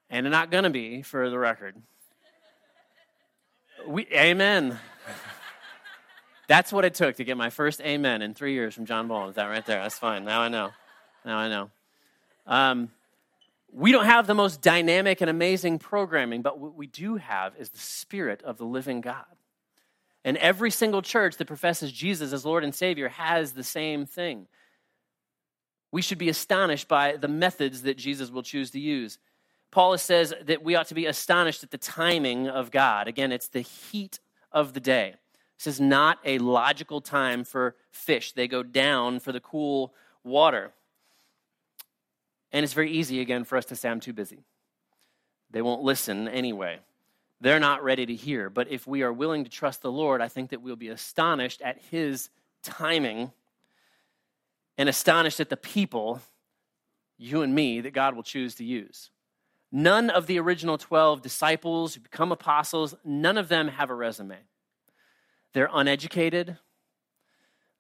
And 0.09 0.25
they're 0.25 0.31
not 0.31 0.51
going 0.51 0.65
to 0.65 0.69
be, 0.69 1.01
for 1.01 1.29
the 1.29 1.39
record. 1.39 1.75
We, 3.87 4.05
amen. 4.07 4.77
That's 6.47 6.73
what 6.73 6.83
it 6.83 6.93
took 6.93 7.15
to 7.15 7.23
get 7.23 7.37
my 7.37 7.49
first 7.49 7.79
amen 7.79 8.21
in 8.21 8.33
three 8.33 8.53
years 8.53 8.75
from 8.75 8.85
John 8.85 9.07
Ball. 9.07 9.29
Is 9.29 9.35
that 9.35 9.45
right 9.45 9.65
there? 9.65 9.81
That's 9.81 9.97
fine. 9.97 10.25
Now 10.25 10.41
I 10.41 10.49
know. 10.49 10.71
Now 11.23 11.37
I 11.37 11.47
know. 11.47 11.69
Um, 12.45 12.91
we 13.71 13.91
don't 13.91 14.05
have 14.05 14.27
the 14.27 14.35
most 14.35 14.61
dynamic 14.61 15.21
and 15.21 15.29
amazing 15.29 15.79
programming, 15.79 16.41
but 16.41 16.59
what 16.59 16.75
we 16.75 16.87
do 16.87 17.15
have 17.15 17.53
is 17.57 17.69
the 17.69 17.79
Spirit 17.79 18.43
of 18.43 18.57
the 18.57 18.65
living 18.65 19.01
God. 19.01 19.25
And 20.23 20.37
every 20.37 20.71
single 20.71 21.01
church 21.01 21.37
that 21.37 21.45
professes 21.45 21.91
Jesus 21.91 22.33
as 22.33 22.45
Lord 22.45 22.63
and 22.63 22.75
Savior 22.75 23.09
has 23.09 23.53
the 23.53 23.63
same 23.63 24.05
thing. 24.05 24.47
We 25.91 26.01
should 26.01 26.17
be 26.17 26.29
astonished 26.29 26.87
by 26.87 27.17
the 27.17 27.27
methods 27.27 27.81
that 27.83 27.97
Jesus 27.97 28.29
will 28.29 28.43
choose 28.43 28.71
to 28.71 28.79
use. 28.79 29.17
Paul 29.71 29.97
says 29.97 30.33
that 30.43 30.63
we 30.63 30.75
ought 30.75 30.87
to 30.87 30.93
be 30.93 31.05
astonished 31.05 31.63
at 31.63 31.71
the 31.71 31.77
timing 31.77 32.47
of 32.47 32.71
God. 32.71 33.07
Again, 33.07 33.31
it's 33.31 33.47
the 33.47 33.61
heat 33.61 34.19
of 34.51 34.73
the 34.73 34.79
day. 34.79 35.15
This 35.57 35.75
is 35.75 35.79
not 35.79 36.19
a 36.25 36.39
logical 36.39 37.01
time 37.01 37.43
for 37.43 37.75
fish. 37.89 38.33
They 38.33 38.47
go 38.47 38.63
down 38.63 39.19
for 39.19 39.31
the 39.31 39.39
cool 39.39 39.93
water. 40.23 40.71
And 42.51 42.63
it's 42.63 42.73
very 42.73 42.91
easy, 42.91 43.21
again, 43.21 43.43
for 43.43 43.57
us 43.57 43.65
to 43.65 43.75
say, 43.75 43.89
I'm 43.89 43.99
too 43.99 44.13
busy. 44.13 44.43
They 45.51 45.61
won't 45.61 45.83
listen 45.83 46.27
anyway. 46.27 46.79
They're 47.39 47.59
not 47.59 47.83
ready 47.83 48.05
to 48.05 48.15
hear. 48.15 48.49
But 48.49 48.69
if 48.69 48.85
we 48.85 49.03
are 49.03 49.11
willing 49.11 49.43
to 49.43 49.49
trust 49.49 49.81
the 49.81 49.91
Lord, 49.91 50.21
I 50.21 50.27
think 50.27 50.51
that 50.51 50.61
we'll 50.61 50.75
be 50.75 50.89
astonished 50.89 51.61
at 51.61 51.79
His 51.89 52.29
timing 52.63 53.31
and 54.77 54.87
astonished 54.87 55.39
at 55.39 55.49
the 55.49 55.57
people, 55.57 56.21
you 57.17 57.41
and 57.41 57.53
me, 57.53 57.81
that 57.81 57.93
God 57.93 58.15
will 58.15 58.23
choose 58.23 58.55
to 58.55 58.63
use. 58.63 59.09
None 59.71 60.09
of 60.09 60.27
the 60.27 60.39
original 60.39 60.77
12 60.77 61.21
disciples 61.21 61.95
who 61.95 62.01
become 62.01 62.31
apostles, 62.31 62.93
none 63.05 63.37
of 63.37 63.47
them 63.47 63.69
have 63.69 63.89
a 63.89 63.95
resume. 63.95 64.37
They're 65.53 65.69
uneducated. 65.71 66.57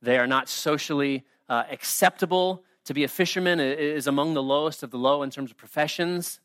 They 0.01 0.17
are 0.17 0.27
not 0.27 0.49
socially 0.49 1.25
uh, 1.49 1.63
acceptable. 1.69 2.63
To 2.85 2.93
be 2.93 3.03
a 3.03 3.07
fisherman 3.07 3.59
is 3.59 4.07
among 4.07 4.33
the 4.33 4.43
lowest 4.43 4.83
of 4.83 4.91
the 4.91 4.97
low 4.97 5.21
in 5.23 5.29
terms 5.29 5.51
of 5.51 5.57
professions. 5.57 6.39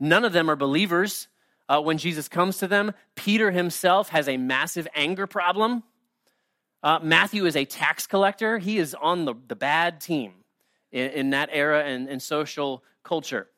None 0.00 0.24
of 0.24 0.32
them 0.32 0.50
are 0.50 0.56
believers. 0.56 1.28
Uh, 1.68 1.80
when 1.80 1.98
Jesus 1.98 2.28
comes 2.28 2.58
to 2.58 2.66
them, 2.66 2.92
Peter 3.14 3.50
himself 3.50 4.10
has 4.10 4.28
a 4.28 4.36
massive 4.36 4.88
anger 4.94 5.26
problem. 5.26 5.82
Uh, 6.82 6.98
Matthew 7.02 7.46
is 7.46 7.56
a 7.56 7.64
tax 7.64 8.06
collector. 8.06 8.58
He 8.58 8.78
is 8.78 8.94
on 8.94 9.24
the, 9.24 9.34
the 9.48 9.56
bad 9.56 10.00
team 10.00 10.32
in, 10.92 11.10
in 11.10 11.30
that 11.30 11.48
era 11.52 11.82
and, 11.82 12.08
and 12.08 12.20
social 12.20 12.82
culture. 13.02 13.48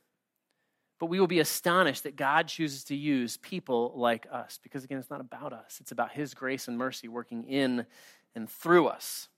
But 0.99 1.07
we 1.07 1.21
will 1.21 1.27
be 1.27 1.41
astonished 1.41 2.05
that 2.05 2.17
God 2.17 2.49
chooses 2.49 2.85
to 2.85 2.97
use 2.97 3.37
people 3.37 3.93
like 3.97 4.27
us 4.31 4.59
because, 4.63 4.85
again, 4.85 4.99
it's 4.99 5.11
not 5.11 5.21
about 5.21 5.53
us, 5.53 5.79
it's 5.81 5.93
about 5.93 6.13
His 6.13 6.35
grace 6.35 6.69
and 6.69 6.79
mercy 6.79 7.09
working 7.09 7.45
in 7.45 7.87
and 8.35 8.49
through 8.49 8.87
us. 8.87 9.29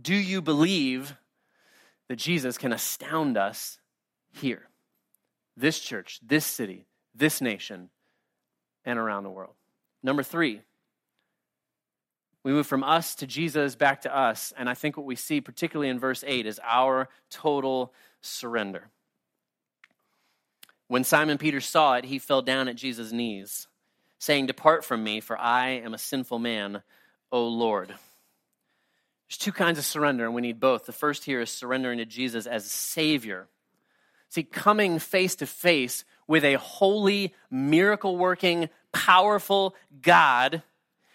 Do 0.00 0.14
you 0.14 0.42
believe 0.42 1.16
that 2.12 2.18
Jesus 2.18 2.58
can 2.58 2.74
astound 2.74 3.38
us 3.38 3.78
here, 4.32 4.68
this 5.56 5.80
church, 5.80 6.20
this 6.22 6.44
city, 6.44 6.84
this 7.14 7.40
nation, 7.40 7.88
and 8.84 8.98
around 8.98 9.22
the 9.22 9.30
world. 9.30 9.54
Number 10.02 10.22
three, 10.22 10.60
we 12.44 12.52
move 12.52 12.66
from 12.66 12.84
us 12.84 13.14
to 13.14 13.26
Jesus 13.26 13.76
back 13.76 14.02
to 14.02 14.14
us. 14.14 14.52
And 14.58 14.68
I 14.68 14.74
think 14.74 14.98
what 14.98 15.06
we 15.06 15.16
see, 15.16 15.40
particularly 15.40 15.88
in 15.88 15.98
verse 15.98 16.22
8, 16.26 16.44
is 16.44 16.60
our 16.62 17.08
total 17.30 17.94
surrender. 18.20 18.90
When 20.88 21.04
Simon 21.04 21.38
Peter 21.38 21.62
saw 21.62 21.94
it, 21.94 22.04
he 22.04 22.18
fell 22.18 22.42
down 22.42 22.68
at 22.68 22.76
Jesus' 22.76 23.10
knees, 23.10 23.68
saying, 24.18 24.44
Depart 24.44 24.84
from 24.84 25.02
me, 25.02 25.20
for 25.20 25.38
I 25.38 25.68
am 25.68 25.94
a 25.94 25.98
sinful 25.98 26.40
man, 26.40 26.82
O 27.30 27.48
Lord. 27.48 27.94
There's 29.32 29.38
two 29.38 29.52
kinds 29.52 29.78
of 29.78 29.86
surrender, 29.86 30.26
and 30.26 30.34
we 30.34 30.42
need 30.42 30.60
both. 30.60 30.84
The 30.84 30.92
first 30.92 31.24
here 31.24 31.40
is 31.40 31.48
surrendering 31.48 31.96
to 31.96 32.04
Jesus 32.04 32.46
as 32.46 32.70
Savior. 32.70 33.48
See, 34.28 34.42
coming 34.42 34.98
face 34.98 35.36
to 35.36 35.46
face 35.46 36.04
with 36.26 36.44
a 36.44 36.58
holy, 36.58 37.32
miracle 37.50 38.18
working, 38.18 38.68
powerful 38.92 39.74
God 40.02 40.62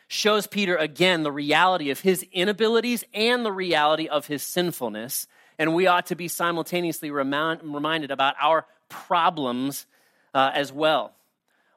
shows 0.07 0.47
Peter 0.47 0.75
again 0.75 1.21
the 1.21 1.31
reality 1.31 1.91
of 1.91 1.99
his 1.99 2.25
inabilities 2.31 3.03
and 3.13 3.45
the 3.45 3.51
reality 3.51 4.07
of 4.07 4.25
his 4.25 4.41
sinfulness. 4.41 5.27
And 5.59 5.75
we 5.75 5.85
ought 5.85 6.07
to 6.07 6.15
be 6.15 6.27
simultaneously 6.27 7.11
remind, 7.11 7.61
reminded 7.71 8.09
about 8.09 8.33
our 8.41 8.65
problems 8.89 9.85
uh, 10.33 10.49
as 10.55 10.73
well. 10.73 11.13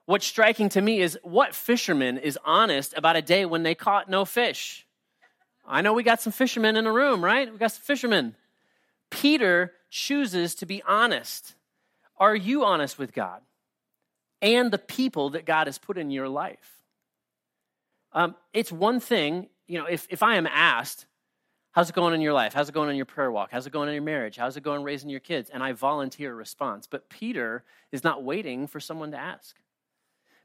What's 0.06 0.24
striking 0.24 0.70
to 0.70 0.80
me 0.80 1.02
is 1.02 1.18
what 1.22 1.54
fisherman 1.54 2.16
is 2.16 2.38
honest 2.46 2.94
about 2.96 3.16
a 3.16 3.22
day 3.22 3.44
when 3.44 3.62
they 3.62 3.74
caught 3.74 4.08
no 4.08 4.24
fish? 4.24 4.86
I 5.70 5.82
know 5.82 5.92
we 5.92 6.02
got 6.02 6.20
some 6.20 6.32
fishermen 6.32 6.76
in 6.76 6.84
the 6.84 6.92
room, 6.92 7.24
right? 7.24 7.50
We 7.50 7.58
got 7.58 7.72
some 7.72 7.82
fishermen. 7.82 8.34
Peter 9.10 9.72
chooses 9.88 10.54
to 10.56 10.66
be 10.66 10.82
honest. 10.82 11.54
Are 12.16 12.34
you 12.34 12.64
honest 12.64 12.98
with 12.98 13.14
God 13.14 13.40
and 14.42 14.70
the 14.70 14.78
people 14.78 15.30
that 15.30 15.46
God 15.46 15.66
has 15.66 15.78
put 15.78 15.96
in 15.96 16.10
your 16.10 16.28
life? 16.28 16.82
Um, 18.12 18.34
it's 18.52 18.72
one 18.72 19.00
thing, 19.00 19.48
you 19.66 19.78
know, 19.78 19.86
if, 19.86 20.06
if 20.10 20.22
I 20.22 20.34
am 20.34 20.46
asked, 20.46 21.06
how's 21.72 21.88
it 21.88 21.94
going 21.94 22.14
in 22.14 22.20
your 22.20 22.32
life? 22.32 22.52
How's 22.52 22.68
it 22.68 22.72
going 22.72 22.90
in 22.90 22.96
your 22.96 23.06
prayer 23.06 23.30
walk? 23.30 23.50
How's 23.52 23.66
it 23.66 23.72
going 23.72 23.88
in 23.88 23.94
your 23.94 24.02
marriage? 24.02 24.36
How's 24.36 24.56
it 24.56 24.62
going 24.62 24.82
raising 24.82 25.08
your 25.08 25.20
kids? 25.20 25.50
And 25.50 25.62
I 25.62 25.72
volunteer 25.72 26.32
a 26.32 26.34
response. 26.34 26.88
But 26.88 27.08
Peter 27.08 27.64
is 27.92 28.02
not 28.02 28.24
waiting 28.24 28.66
for 28.66 28.80
someone 28.80 29.12
to 29.12 29.18
ask. 29.18 29.56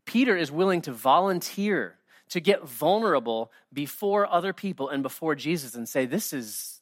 Peter 0.05 0.37
is 0.37 0.51
willing 0.51 0.81
to 0.83 0.91
volunteer, 0.91 1.97
to 2.29 2.39
get 2.39 2.67
vulnerable 2.67 3.51
before 3.71 4.31
other 4.31 4.53
people 4.53 4.89
and 4.89 5.03
before 5.03 5.35
Jesus 5.35 5.75
and 5.75 5.87
say, 5.87 6.05
This 6.05 6.33
is, 6.33 6.81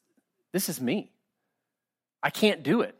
this 0.52 0.70
is 0.70 0.80
me. 0.80 1.12
I 2.22 2.30
can't 2.30 2.64
do 2.64 2.82
it. 2.82 2.96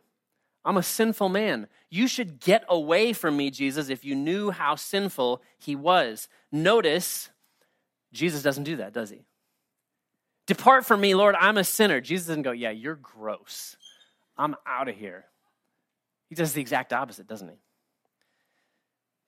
I'm 0.64 0.76
a 0.76 0.82
sinful 0.82 1.28
man. 1.28 1.68
You 1.90 2.08
should 2.08 2.40
get 2.40 2.64
away 2.68 3.12
from 3.12 3.36
me, 3.36 3.50
Jesus, 3.50 3.88
if 3.88 4.04
you 4.04 4.14
knew 4.14 4.50
how 4.50 4.76
sinful 4.76 5.42
he 5.58 5.76
was. 5.76 6.28
Notice 6.50 7.28
Jesus 8.12 8.42
doesn't 8.42 8.64
do 8.64 8.76
that, 8.76 8.92
does 8.92 9.10
he? 9.10 9.24
Depart 10.46 10.84
from 10.84 11.00
me, 11.00 11.14
Lord, 11.14 11.34
I'm 11.38 11.56
a 11.56 11.64
sinner. 11.64 12.00
Jesus 12.00 12.28
doesn't 12.28 12.42
go, 12.42 12.52
Yeah, 12.52 12.70
you're 12.70 12.96
gross. 12.96 13.76
I'm 14.36 14.56
out 14.66 14.88
of 14.88 14.96
here. 14.96 15.24
He 16.28 16.34
does 16.34 16.52
the 16.52 16.60
exact 16.60 16.92
opposite, 16.92 17.26
doesn't 17.26 17.48
he? 17.48 17.56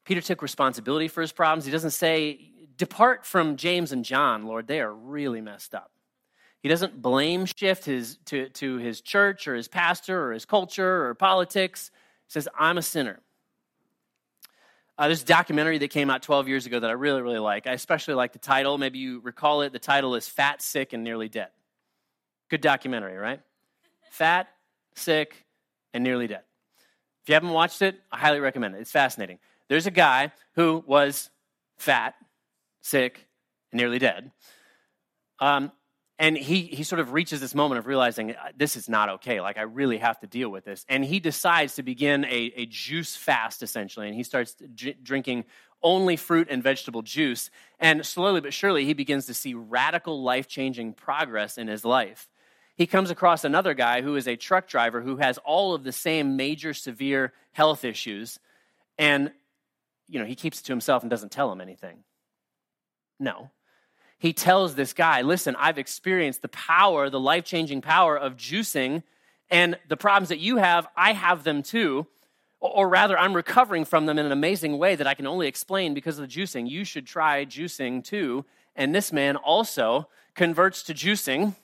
Peter 0.04 0.20
took 0.20 0.42
responsibility 0.42 1.08
for 1.08 1.20
his 1.20 1.32
problems. 1.32 1.64
He 1.64 1.72
doesn't 1.72 1.90
say, 1.90 2.50
Depart 2.76 3.24
from 3.24 3.56
James 3.56 3.92
and 3.92 4.04
John, 4.04 4.46
Lord, 4.46 4.66
they 4.66 4.80
are 4.80 4.92
really 4.92 5.40
messed 5.40 5.74
up. 5.74 5.90
He 6.60 6.68
doesn't 6.68 7.00
blame 7.00 7.46
shift 7.46 7.84
his, 7.84 8.18
to, 8.26 8.48
to 8.50 8.76
his 8.76 9.00
church 9.00 9.46
or 9.46 9.54
his 9.54 9.68
pastor 9.68 10.28
or 10.28 10.32
his 10.32 10.44
culture 10.44 11.06
or 11.06 11.14
politics. 11.14 11.90
He 12.26 12.32
says, 12.32 12.48
I'm 12.58 12.78
a 12.78 12.82
sinner. 12.82 13.20
Uh, 14.98 15.06
there's 15.06 15.22
a 15.22 15.26
documentary 15.26 15.78
that 15.78 15.88
came 15.88 16.10
out 16.10 16.22
12 16.22 16.48
years 16.48 16.66
ago 16.66 16.80
that 16.80 16.88
I 16.88 16.94
really, 16.94 17.20
really 17.22 17.38
like. 17.38 17.66
I 17.66 17.72
especially 17.72 18.14
like 18.14 18.32
the 18.32 18.38
title. 18.38 18.78
Maybe 18.78 18.98
you 18.98 19.20
recall 19.20 19.62
it. 19.62 19.72
The 19.72 19.78
title 19.78 20.14
is 20.14 20.26
Fat, 20.26 20.62
Sick, 20.62 20.92
and 20.92 21.04
Nearly 21.04 21.28
Dead. 21.28 21.50
Good 22.48 22.60
documentary, 22.60 23.16
right? 23.16 23.40
Fat, 24.10 24.48
sick, 24.94 25.44
and 25.92 26.04
nearly 26.04 26.26
dead. 26.26 26.42
If 27.22 27.28
you 27.28 27.34
haven't 27.34 27.50
watched 27.50 27.82
it, 27.82 28.00
I 28.12 28.18
highly 28.18 28.40
recommend 28.40 28.74
it. 28.74 28.80
It's 28.80 28.90
fascinating. 28.90 29.38
There's 29.68 29.86
a 29.86 29.90
guy 29.90 30.32
who 30.54 30.84
was 30.86 31.30
fat, 31.76 32.14
sick, 32.86 33.26
and 33.72 33.80
nearly 33.80 33.98
dead. 33.98 34.30
Um, 35.40 35.72
and 36.18 36.36
he, 36.36 36.62
he 36.62 36.82
sort 36.82 37.00
of 37.00 37.12
reaches 37.12 37.40
this 37.40 37.54
moment 37.54 37.78
of 37.78 37.86
realizing 37.86 38.30
uh, 38.30 38.36
this 38.56 38.74
is 38.74 38.88
not 38.88 39.10
okay. 39.10 39.40
Like, 39.40 39.58
I 39.58 39.62
really 39.62 39.98
have 39.98 40.18
to 40.20 40.26
deal 40.26 40.48
with 40.48 40.64
this. 40.64 40.86
And 40.88 41.04
he 41.04 41.20
decides 41.20 41.74
to 41.74 41.82
begin 41.82 42.24
a, 42.24 42.52
a 42.56 42.66
juice 42.66 43.14
fast, 43.16 43.62
essentially. 43.62 44.06
And 44.06 44.14
he 44.14 44.22
starts 44.22 44.56
drinking 45.02 45.44
only 45.82 46.16
fruit 46.16 46.48
and 46.50 46.62
vegetable 46.62 47.02
juice. 47.02 47.50
And 47.78 48.06
slowly 48.06 48.40
but 48.40 48.54
surely, 48.54 48.86
he 48.86 48.94
begins 48.94 49.26
to 49.26 49.34
see 49.34 49.52
radical, 49.52 50.22
life 50.22 50.48
changing 50.48 50.94
progress 50.94 51.58
in 51.58 51.68
his 51.68 51.84
life. 51.84 52.28
He 52.76 52.86
comes 52.86 53.10
across 53.10 53.44
another 53.44 53.74
guy 53.74 54.00
who 54.00 54.16
is 54.16 54.26
a 54.26 54.36
truck 54.36 54.68
driver 54.68 55.02
who 55.02 55.16
has 55.16 55.38
all 55.38 55.74
of 55.74 55.84
the 55.84 55.92
same 55.92 56.36
major, 56.36 56.72
severe 56.72 57.34
health 57.52 57.84
issues. 57.84 58.38
And, 58.96 59.32
you 60.08 60.18
know, 60.18 60.24
he 60.24 60.34
keeps 60.34 60.60
it 60.60 60.64
to 60.64 60.72
himself 60.72 61.02
and 61.02 61.10
doesn't 61.10 61.32
tell 61.32 61.52
him 61.52 61.60
anything. 61.60 62.04
No, 63.18 63.50
he 64.18 64.32
tells 64.32 64.74
this 64.74 64.92
guy, 64.92 65.22
Listen, 65.22 65.56
I've 65.56 65.78
experienced 65.78 66.42
the 66.42 66.48
power, 66.48 67.10
the 67.10 67.20
life 67.20 67.44
changing 67.44 67.82
power 67.82 68.16
of 68.16 68.36
juicing, 68.36 69.02
and 69.50 69.78
the 69.88 69.96
problems 69.96 70.28
that 70.28 70.38
you 70.38 70.56
have, 70.56 70.86
I 70.96 71.12
have 71.12 71.44
them 71.44 71.62
too. 71.62 72.06
Or 72.58 72.88
rather, 72.88 73.18
I'm 73.18 73.34
recovering 73.34 73.84
from 73.84 74.06
them 74.06 74.18
in 74.18 74.26
an 74.26 74.32
amazing 74.32 74.78
way 74.78 74.96
that 74.96 75.06
I 75.06 75.14
can 75.14 75.26
only 75.26 75.46
explain 75.46 75.94
because 75.94 76.18
of 76.18 76.28
the 76.28 76.34
juicing. 76.34 76.68
You 76.68 76.84
should 76.84 77.06
try 77.06 77.44
juicing 77.44 78.02
too. 78.02 78.44
And 78.74 78.94
this 78.94 79.12
man 79.12 79.36
also 79.36 80.08
converts 80.34 80.82
to 80.84 80.94
juicing, 80.94 81.54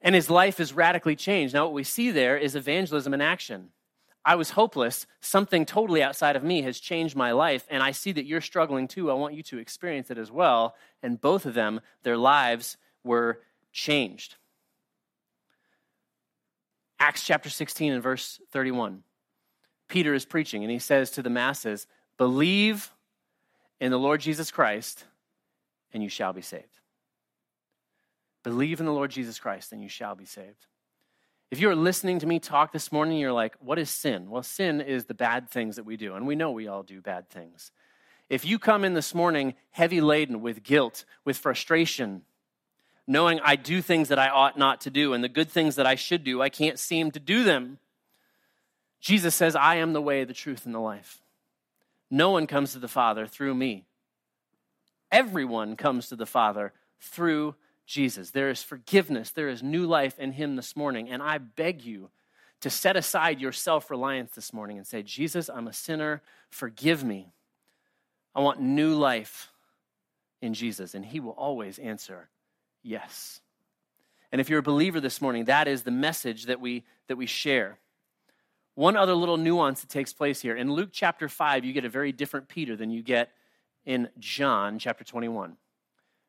and 0.00 0.14
his 0.14 0.30
life 0.30 0.60
is 0.60 0.72
radically 0.72 1.16
changed. 1.16 1.54
Now, 1.54 1.64
what 1.64 1.74
we 1.74 1.84
see 1.84 2.10
there 2.10 2.36
is 2.36 2.54
evangelism 2.54 3.12
in 3.12 3.20
action. 3.20 3.70
I 4.24 4.34
was 4.34 4.50
hopeless. 4.50 5.06
Something 5.20 5.64
totally 5.64 6.02
outside 6.02 6.36
of 6.36 6.42
me 6.44 6.62
has 6.62 6.80
changed 6.80 7.16
my 7.16 7.32
life, 7.32 7.66
and 7.70 7.82
I 7.82 7.92
see 7.92 8.12
that 8.12 8.26
you're 8.26 8.40
struggling 8.40 8.88
too. 8.88 9.10
I 9.10 9.14
want 9.14 9.34
you 9.34 9.42
to 9.44 9.58
experience 9.58 10.10
it 10.10 10.18
as 10.18 10.30
well. 10.30 10.74
And 11.02 11.20
both 11.20 11.46
of 11.46 11.54
them, 11.54 11.80
their 12.02 12.16
lives 12.16 12.76
were 13.04 13.40
changed. 13.72 14.36
Acts 17.00 17.24
chapter 17.24 17.48
16 17.48 17.92
and 17.92 18.02
verse 18.02 18.40
31. 18.50 19.02
Peter 19.88 20.12
is 20.12 20.24
preaching, 20.24 20.62
and 20.62 20.70
he 20.70 20.78
says 20.78 21.10
to 21.12 21.22
the 21.22 21.30
masses, 21.30 21.86
Believe 22.18 22.92
in 23.80 23.90
the 23.90 23.98
Lord 23.98 24.20
Jesus 24.20 24.50
Christ, 24.50 25.04
and 25.92 26.02
you 26.02 26.08
shall 26.08 26.32
be 26.32 26.42
saved. 26.42 26.64
Believe 28.42 28.80
in 28.80 28.86
the 28.86 28.92
Lord 28.92 29.10
Jesus 29.10 29.38
Christ, 29.38 29.72
and 29.72 29.82
you 29.82 29.88
shall 29.88 30.14
be 30.14 30.24
saved. 30.24 30.66
If 31.50 31.60
you're 31.60 31.74
listening 31.74 32.18
to 32.18 32.26
me 32.26 32.40
talk 32.40 32.72
this 32.72 32.92
morning, 32.92 33.18
you're 33.18 33.32
like, 33.32 33.56
what 33.60 33.78
is 33.78 33.88
sin? 33.88 34.28
Well, 34.28 34.42
sin 34.42 34.82
is 34.82 35.06
the 35.06 35.14
bad 35.14 35.48
things 35.48 35.76
that 35.76 35.84
we 35.84 35.96
do, 35.96 36.14
and 36.14 36.26
we 36.26 36.34
know 36.34 36.50
we 36.50 36.68
all 36.68 36.82
do 36.82 37.00
bad 37.00 37.30
things. 37.30 37.72
If 38.28 38.44
you 38.44 38.58
come 38.58 38.84
in 38.84 38.92
this 38.92 39.14
morning 39.14 39.54
heavy 39.70 40.02
laden 40.02 40.42
with 40.42 40.62
guilt, 40.62 41.06
with 41.24 41.38
frustration, 41.38 42.22
knowing 43.06 43.40
I 43.40 43.56
do 43.56 43.80
things 43.80 44.08
that 44.08 44.18
I 44.18 44.28
ought 44.28 44.58
not 44.58 44.82
to 44.82 44.90
do, 44.90 45.14
and 45.14 45.24
the 45.24 45.28
good 45.28 45.48
things 45.48 45.76
that 45.76 45.86
I 45.86 45.94
should 45.94 46.22
do, 46.22 46.42
I 46.42 46.50
can't 46.50 46.78
seem 46.78 47.10
to 47.12 47.20
do 47.20 47.44
them, 47.44 47.78
Jesus 49.00 49.34
says, 49.34 49.56
I 49.56 49.76
am 49.76 49.94
the 49.94 50.02
way, 50.02 50.24
the 50.24 50.34
truth, 50.34 50.66
and 50.66 50.74
the 50.74 50.80
life. 50.80 51.22
No 52.10 52.30
one 52.30 52.46
comes 52.46 52.72
to 52.72 52.78
the 52.78 52.88
Father 52.88 53.26
through 53.26 53.54
me. 53.54 53.86
Everyone 55.10 55.76
comes 55.76 56.08
to 56.08 56.16
the 56.16 56.26
Father 56.26 56.74
through 57.00 57.54
Jesus. 57.88 58.32
There 58.32 58.50
is 58.50 58.62
forgiveness, 58.62 59.30
there 59.30 59.48
is 59.48 59.62
new 59.62 59.86
life 59.86 60.18
in 60.18 60.32
Him 60.32 60.56
this 60.56 60.76
morning. 60.76 61.08
And 61.08 61.22
I 61.22 61.38
beg 61.38 61.82
you 61.82 62.10
to 62.60 62.68
set 62.68 62.96
aside 62.96 63.40
your 63.40 63.50
self 63.50 63.90
reliance 63.90 64.32
this 64.34 64.52
morning 64.52 64.76
and 64.76 64.86
say, 64.86 65.02
Jesus, 65.02 65.48
I'm 65.48 65.66
a 65.66 65.72
sinner, 65.72 66.20
forgive 66.50 67.02
me. 67.02 67.32
I 68.34 68.40
want 68.40 68.60
new 68.60 68.94
life 68.94 69.50
in 70.42 70.52
Jesus. 70.52 70.94
And 70.94 71.02
He 71.02 71.18
will 71.18 71.32
always 71.32 71.78
answer, 71.78 72.28
yes. 72.82 73.40
And 74.30 74.40
if 74.40 74.50
you're 74.50 74.58
a 74.58 74.62
believer 74.62 75.00
this 75.00 75.22
morning, 75.22 75.46
that 75.46 75.66
is 75.66 75.82
the 75.82 75.90
message 75.90 76.44
that 76.44 76.60
we, 76.60 76.84
that 77.06 77.16
we 77.16 77.24
share. 77.24 77.78
One 78.74 78.96
other 78.96 79.14
little 79.14 79.38
nuance 79.38 79.80
that 79.80 79.88
takes 79.88 80.12
place 80.12 80.42
here. 80.42 80.54
In 80.54 80.70
Luke 80.70 80.90
chapter 80.92 81.26
5, 81.26 81.64
you 81.64 81.72
get 81.72 81.86
a 81.86 81.88
very 81.88 82.12
different 82.12 82.48
Peter 82.48 82.76
than 82.76 82.90
you 82.90 83.02
get 83.02 83.30
in 83.86 84.10
John 84.18 84.78
chapter 84.78 85.04
21. 85.04 85.56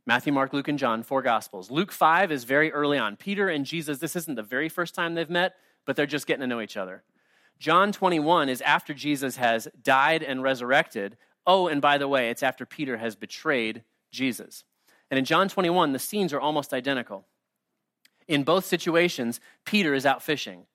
Matthew, 0.10 0.34
Mark, 0.34 0.54
Luke, 0.54 0.68
and 0.68 0.80
John, 0.80 1.04
four 1.04 1.22
Gospels. 1.22 1.70
Luke 1.70 1.92
5 1.92 2.32
is 2.32 2.44
very 2.44 2.72
early 2.72 2.98
on. 2.98 3.16
Peter 3.16 3.48
and 3.48 3.64
Jesus, 3.64 4.00
this 4.00 4.16
isn't 4.16 4.34
the 4.34 4.42
very 4.42 4.68
first 4.68 4.96
time 4.96 5.14
they've 5.14 5.30
met, 5.30 5.54
but 5.86 5.96
they're 5.96 6.08
just 6.08 6.26
getting 6.26 6.42
to 6.42 6.48
know 6.48 6.62
each 6.62 6.78
other. 6.78 7.04
John 7.60 7.92
21 7.92 8.50
is 8.50 8.60
after 8.62 8.92
Jesus 8.96 9.36
has 9.36 9.68
died 9.84 10.24
and 10.24 10.42
resurrected. 10.42 11.16
Oh, 11.46 11.68
and 11.68 11.80
by 11.80 12.00
the 12.00 12.08
way, 12.08 12.32
it's 12.32 12.42
after 12.42 12.66
Peter 12.66 12.98
has 12.98 13.16
betrayed 13.16 13.84
Jesus. 14.10 14.64
And 15.12 15.20
in 15.20 15.26
John 15.26 15.48
21, 15.48 15.94
the 15.94 16.00
scenes 16.00 16.34
are 16.34 16.42
almost 16.42 16.74
identical. 16.74 17.28
In 18.28 18.42
both 18.42 18.66
situations, 18.66 19.40
Peter 19.64 19.94
is 19.94 20.08
out 20.08 20.24
fishing. 20.24 20.66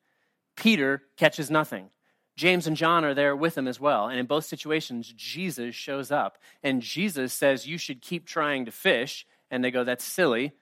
Peter 0.55 1.03
catches 1.17 1.51
nothing. 1.51 1.91
James 2.37 2.67
and 2.67 2.77
John 2.77 3.05
are 3.05 3.15
there 3.15 3.37
with 3.37 3.57
him 3.57 3.69
as 3.69 3.79
well. 3.79 4.09
And 4.09 4.19
in 4.19 4.27
both 4.27 4.45
situations, 4.45 5.13
Jesus 5.17 5.75
shows 5.75 6.11
up. 6.11 6.39
And 6.63 6.83
Jesus 6.83 7.33
says, 7.33 7.67
You 7.67 7.79
should 7.79 8.01
keep 8.01 8.27
trying 8.27 8.65
to 8.65 8.73
fish. 8.73 9.27
And 9.51 9.63
they 9.63 9.71
go, 9.71 9.85
That's 9.85 10.05
silly. 10.05 10.53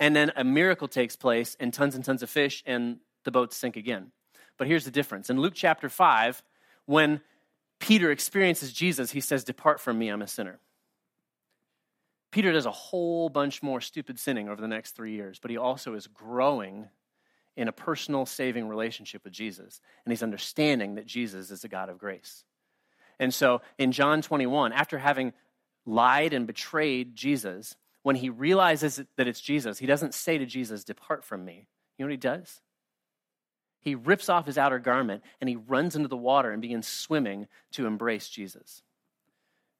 And 0.00 0.14
then 0.14 0.32
a 0.36 0.44
miracle 0.44 0.88
takes 0.88 1.16
place, 1.16 1.56
and 1.58 1.74
tons 1.74 1.94
and 1.94 2.04
tons 2.04 2.22
of 2.22 2.30
fish, 2.30 2.62
and 2.66 2.98
the 3.24 3.32
boats 3.32 3.56
sink 3.56 3.76
again. 3.76 4.12
But 4.56 4.68
here's 4.68 4.84
the 4.84 4.90
difference. 4.90 5.28
In 5.28 5.40
Luke 5.40 5.54
chapter 5.56 5.88
5, 5.88 6.42
when 6.86 7.20
Peter 7.80 8.10
experiences 8.10 8.72
Jesus, 8.72 9.10
he 9.10 9.20
says, 9.20 9.44
Depart 9.44 9.80
from 9.80 9.98
me, 9.98 10.08
I'm 10.08 10.22
a 10.22 10.28
sinner. 10.28 10.60
Peter 12.30 12.52
does 12.52 12.66
a 12.66 12.70
whole 12.70 13.28
bunch 13.28 13.62
more 13.62 13.80
stupid 13.80 14.18
sinning 14.18 14.48
over 14.48 14.60
the 14.60 14.68
next 14.68 14.92
three 14.92 15.12
years, 15.12 15.38
but 15.40 15.50
he 15.50 15.56
also 15.56 15.94
is 15.94 16.06
growing 16.06 16.88
in 17.58 17.66
a 17.66 17.72
personal 17.72 18.24
saving 18.24 18.68
relationship 18.68 19.24
with 19.24 19.32
Jesus. 19.32 19.80
And 20.04 20.12
he's 20.12 20.22
understanding 20.22 20.94
that 20.94 21.06
Jesus 21.06 21.50
is 21.50 21.64
a 21.64 21.68
God 21.68 21.88
of 21.88 21.98
grace. 21.98 22.44
And 23.18 23.34
so 23.34 23.62
in 23.78 23.90
John 23.90 24.22
21, 24.22 24.72
after 24.72 24.96
having 24.96 25.32
lied 25.84 26.32
and 26.32 26.46
betrayed 26.46 27.16
Jesus, 27.16 27.74
when 28.04 28.14
he 28.14 28.30
realizes 28.30 29.02
that 29.16 29.26
it's 29.26 29.40
Jesus, 29.40 29.80
he 29.80 29.86
doesn't 29.86 30.14
say 30.14 30.38
to 30.38 30.46
Jesus, 30.46 30.84
Depart 30.84 31.24
from 31.24 31.44
me. 31.44 31.66
You 31.98 32.04
know 32.04 32.06
what 32.06 32.12
he 32.12 32.16
does? 32.16 32.60
He 33.80 33.96
rips 33.96 34.28
off 34.28 34.46
his 34.46 34.56
outer 34.56 34.78
garment 34.78 35.24
and 35.40 35.50
he 35.50 35.56
runs 35.56 35.96
into 35.96 36.08
the 36.08 36.16
water 36.16 36.52
and 36.52 36.62
begins 36.62 36.86
swimming 36.86 37.48
to 37.72 37.86
embrace 37.86 38.28
Jesus. 38.28 38.82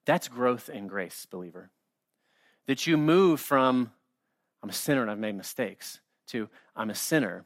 That's 0.05 0.27
growth 0.27 0.69
in 0.69 0.89
grace, 0.89 1.29
believer. 1.31 1.71
That 2.67 2.89
you 2.89 2.97
move 2.97 3.39
from, 3.39 3.93
I'm 4.65 4.71
a 4.71 4.73
sinner 4.73 5.03
and 5.03 5.11
I've 5.13 5.19
made 5.19 5.37
mistakes, 5.37 6.01
to, 6.29 6.49
I'm 6.75 6.91
a 6.91 6.95
sinner 6.97 7.45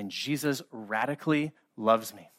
and 0.00 0.10
Jesus 0.10 0.62
radically 0.72 1.52
loves 1.76 2.14
me. 2.14 2.30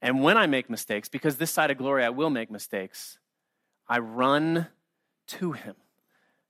And 0.00 0.22
when 0.22 0.38
I 0.38 0.46
make 0.46 0.70
mistakes, 0.70 1.10
because 1.10 1.36
this 1.36 1.50
side 1.50 1.70
of 1.70 1.76
glory 1.76 2.02
I 2.04 2.08
will 2.08 2.30
make 2.30 2.50
mistakes, 2.50 3.18
I 3.86 3.98
run 3.98 4.68
to 5.26 5.52
him, 5.52 5.74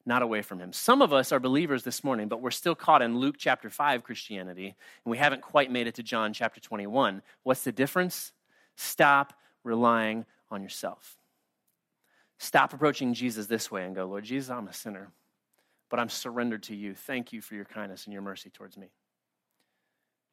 not 0.06 0.22
away 0.22 0.42
from 0.42 0.60
him. 0.60 0.72
Some 0.72 1.02
of 1.02 1.12
us 1.12 1.32
are 1.32 1.40
believers 1.40 1.82
this 1.82 2.04
morning, 2.04 2.28
but 2.28 2.42
we're 2.42 2.52
still 2.52 2.76
caught 2.76 3.02
in 3.02 3.18
Luke 3.18 3.34
chapter 3.36 3.68
5 3.68 4.04
Christianity, 4.04 4.66
and 4.66 5.10
we 5.10 5.18
haven't 5.18 5.42
quite 5.42 5.70
made 5.70 5.88
it 5.88 5.96
to 5.96 6.04
John 6.04 6.32
chapter 6.32 6.60
21. 6.60 7.20
What's 7.42 7.64
the 7.64 7.72
difference? 7.72 8.32
Stop 8.76 9.34
relying 9.64 10.26
on 10.48 10.62
yourself. 10.62 11.18
Stop 12.38 12.72
approaching 12.72 13.14
Jesus 13.14 13.48
this 13.48 13.68
way 13.68 13.84
and 13.84 13.96
go, 13.96 14.04
Lord 14.04 14.22
Jesus, 14.22 14.50
I'm 14.50 14.68
a 14.68 14.72
sinner, 14.72 15.10
but 15.90 15.98
I'm 15.98 16.08
surrendered 16.08 16.62
to 16.64 16.76
you. 16.76 16.94
Thank 16.94 17.32
you 17.32 17.40
for 17.40 17.56
your 17.56 17.64
kindness 17.64 18.04
and 18.04 18.12
your 18.12 18.22
mercy 18.22 18.50
towards 18.50 18.76
me. 18.76 18.90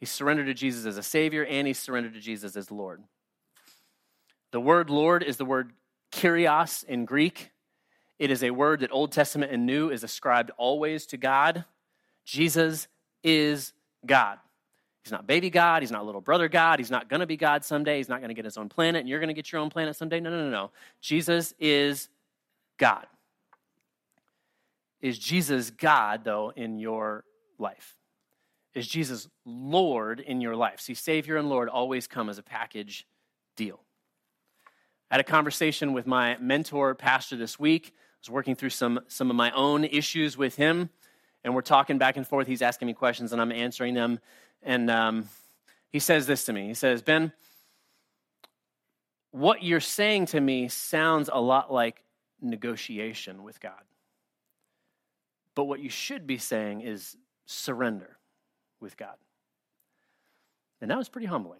He's 0.02 0.10
surrendered 0.10 0.48
to 0.48 0.56
Jesus 0.56 0.88
as 0.88 0.98
a 0.98 1.04
Savior, 1.04 1.46
and 1.46 1.68
he 1.68 1.74
surrendered 1.74 2.16
to 2.16 2.20
Jesus 2.20 2.58
as 2.58 2.72
Lord. 2.72 3.04
The 4.50 4.60
word 4.60 4.90
Lord 4.90 5.22
is 5.22 5.38
the 5.38 5.46
word 5.46 5.74
kyrios 6.12 6.84
in 6.84 7.06
Greek. 7.06 7.52
It 8.18 8.32
is 8.32 8.44
a 8.44 8.50
word 8.50 8.80
that 8.80 8.92
Old 8.92 9.12
Testament 9.12 9.52
and 9.52 9.68
New 9.68 9.92
is 9.92 10.04
ascribed 10.04 10.50
always 10.58 11.06
to 11.06 11.18
God. 11.18 11.66
Jesus 12.26 12.88
is 13.24 13.74
God. 14.04 14.40
He's 15.04 15.12
not 15.12 15.28
baby 15.28 15.52
God. 15.52 15.84
He's 15.84 15.92
not 15.92 16.04
little 16.04 16.20
brother 16.20 16.50
God. 16.50 16.80
He's 16.80 16.92
not 16.92 17.08
going 17.08 17.20
to 17.20 17.28
be 17.28 17.38
God 17.38 17.64
someday. 17.64 17.98
He's 17.98 18.10
not 18.10 18.22
going 18.22 18.30
to 18.30 18.36
get 18.36 18.46
his 18.46 18.58
own 18.58 18.70
planet, 18.70 19.02
and 19.02 19.08
you're 19.10 19.20
going 19.20 19.28
to 19.28 19.36
get 19.36 19.52
your 19.52 19.62
own 19.62 19.70
planet 19.70 19.96
someday. 19.96 20.20
No, 20.20 20.32
no, 20.32 20.46
no, 20.46 20.50
no. 20.50 20.72
Jesus 21.00 21.54
is 21.60 22.10
God. 22.80 23.06
Is 25.00 25.20
Jesus 25.20 25.70
God, 25.70 26.24
though, 26.24 26.52
in 26.56 26.80
your 26.80 27.24
life? 27.60 27.96
Is 28.74 28.88
Jesus 28.88 29.28
Lord 29.46 30.20
in 30.20 30.40
your 30.40 30.56
life? 30.56 30.80
See, 30.80 30.94
Savior 30.94 31.36
and 31.36 31.50
Lord 31.50 31.68
always 31.68 32.08
come 32.08 32.30
as 32.30 32.38
a 32.38 32.44
package 32.44 33.06
deal. 33.58 33.82
I 35.10 35.16
had 35.16 35.22
a 35.22 35.26
conversation 35.26 35.92
with 35.92 36.08
my 36.08 36.38
mentor 36.38 36.96
pastor 36.96 37.36
this 37.36 37.60
week. 37.60 37.94
I 37.94 38.00
was 38.22 38.30
working 38.30 38.56
through 38.56 38.70
some, 38.70 39.02
some 39.10 39.30
of 39.30 39.36
my 39.36 39.52
own 39.52 39.84
issues 39.84 40.38
with 40.38 40.56
him, 40.56 40.90
and 41.44 41.54
we're 41.54 41.62
talking 41.62 41.98
back 41.98 42.16
and 42.16 42.26
forth. 42.26 42.48
He's 42.48 42.62
asking 42.62 42.86
me 42.86 42.94
questions, 42.94 43.34
and 43.34 43.42
I'm 43.42 43.52
answering 43.52 43.94
them. 43.94 44.20
And 44.64 44.90
um, 44.90 45.28
he 45.90 46.00
says 46.00 46.28
this 46.28 46.46
to 46.46 46.54
me 46.54 46.68
He 46.68 46.74
says, 46.74 47.02
Ben, 47.02 47.34
what 49.32 49.64
you're 49.64 49.82
saying 49.82 50.28
to 50.28 50.40
me 50.40 50.70
sounds 50.70 51.30
a 51.32 51.42
lot 51.42 51.74
like 51.74 52.04
negotiation 52.40 53.44
with 53.44 53.60
God. 53.60 53.84
But 55.56 55.66
what 55.66 55.82
you 55.82 55.90
should 55.90 56.26
be 56.26 56.38
saying 56.38 56.82
is 56.82 57.18
surrender 57.46 58.18
with 58.82 58.98
God. 58.98 59.15
And 60.82 60.89
that 60.89 60.98
was 60.98 61.10
pretty 61.10 61.28
humbling. 61.28 61.60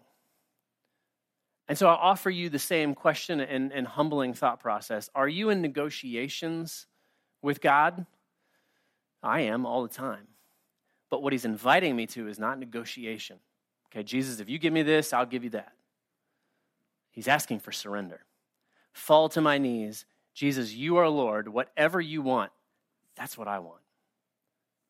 And 1.68 1.78
so 1.78 1.88
I 1.88 1.94
offer 1.94 2.28
you 2.28 2.48
the 2.48 2.58
same 2.58 2.94
question 2.94 3.40
and, 3.40 3.72
and 3.72 3.86
humbling 3.86 4.34
thought 4.34 4.60
process. 4.60 5.08
Are 5.14 5.28
you 5.28 5.50
in 5.50 5.62
negotiations 5.62 6.86
with 7.40 7.60
God? 7.60 8.04
I 9.22 9.42
am 9.42 9.64
all 9.64 9.82
the 9.82 9.88
time. 9.88 10.26
But 11.08 11.22
what 11.22 11.32
he's 11.32 11.44
inviting 11.44 11.94
me 11.94 12.06
to 12.08 12.26
is 12.28 12.38
not 12.38 12.58
negotiation. 12.58 13.38
Okay, 13.86 14.02
Jesus, 14.02 14.40
if 14.40 14.48
you 14.48 14.58
give 14.58 14.72
me 14.72 14.82
this, 14.82 15.12
I'll 15.12 15.26
give 15.26 15.44
you 15.44 15.50
that. 15.50 15.72
He's 17.10 17.28
asking 17.28 17.60
for 17.60 17.70
surrender. 17.72 18.20
Fall 18.92 19.28
to 19.30 19.40
my 19.40 19.58
knees. 19.58 20.04
Jesus, 20.34 20.72
you 20.72 20.96
are 20.96 21.08
Lord. 21.08 21.48
Whatever 21.48 22.00
you 22.00 22.22
want, 22.22 22.50
that's 23.16 23.36
what 23.36 23.48
I 23.48 23.58
want. 23.58 23.80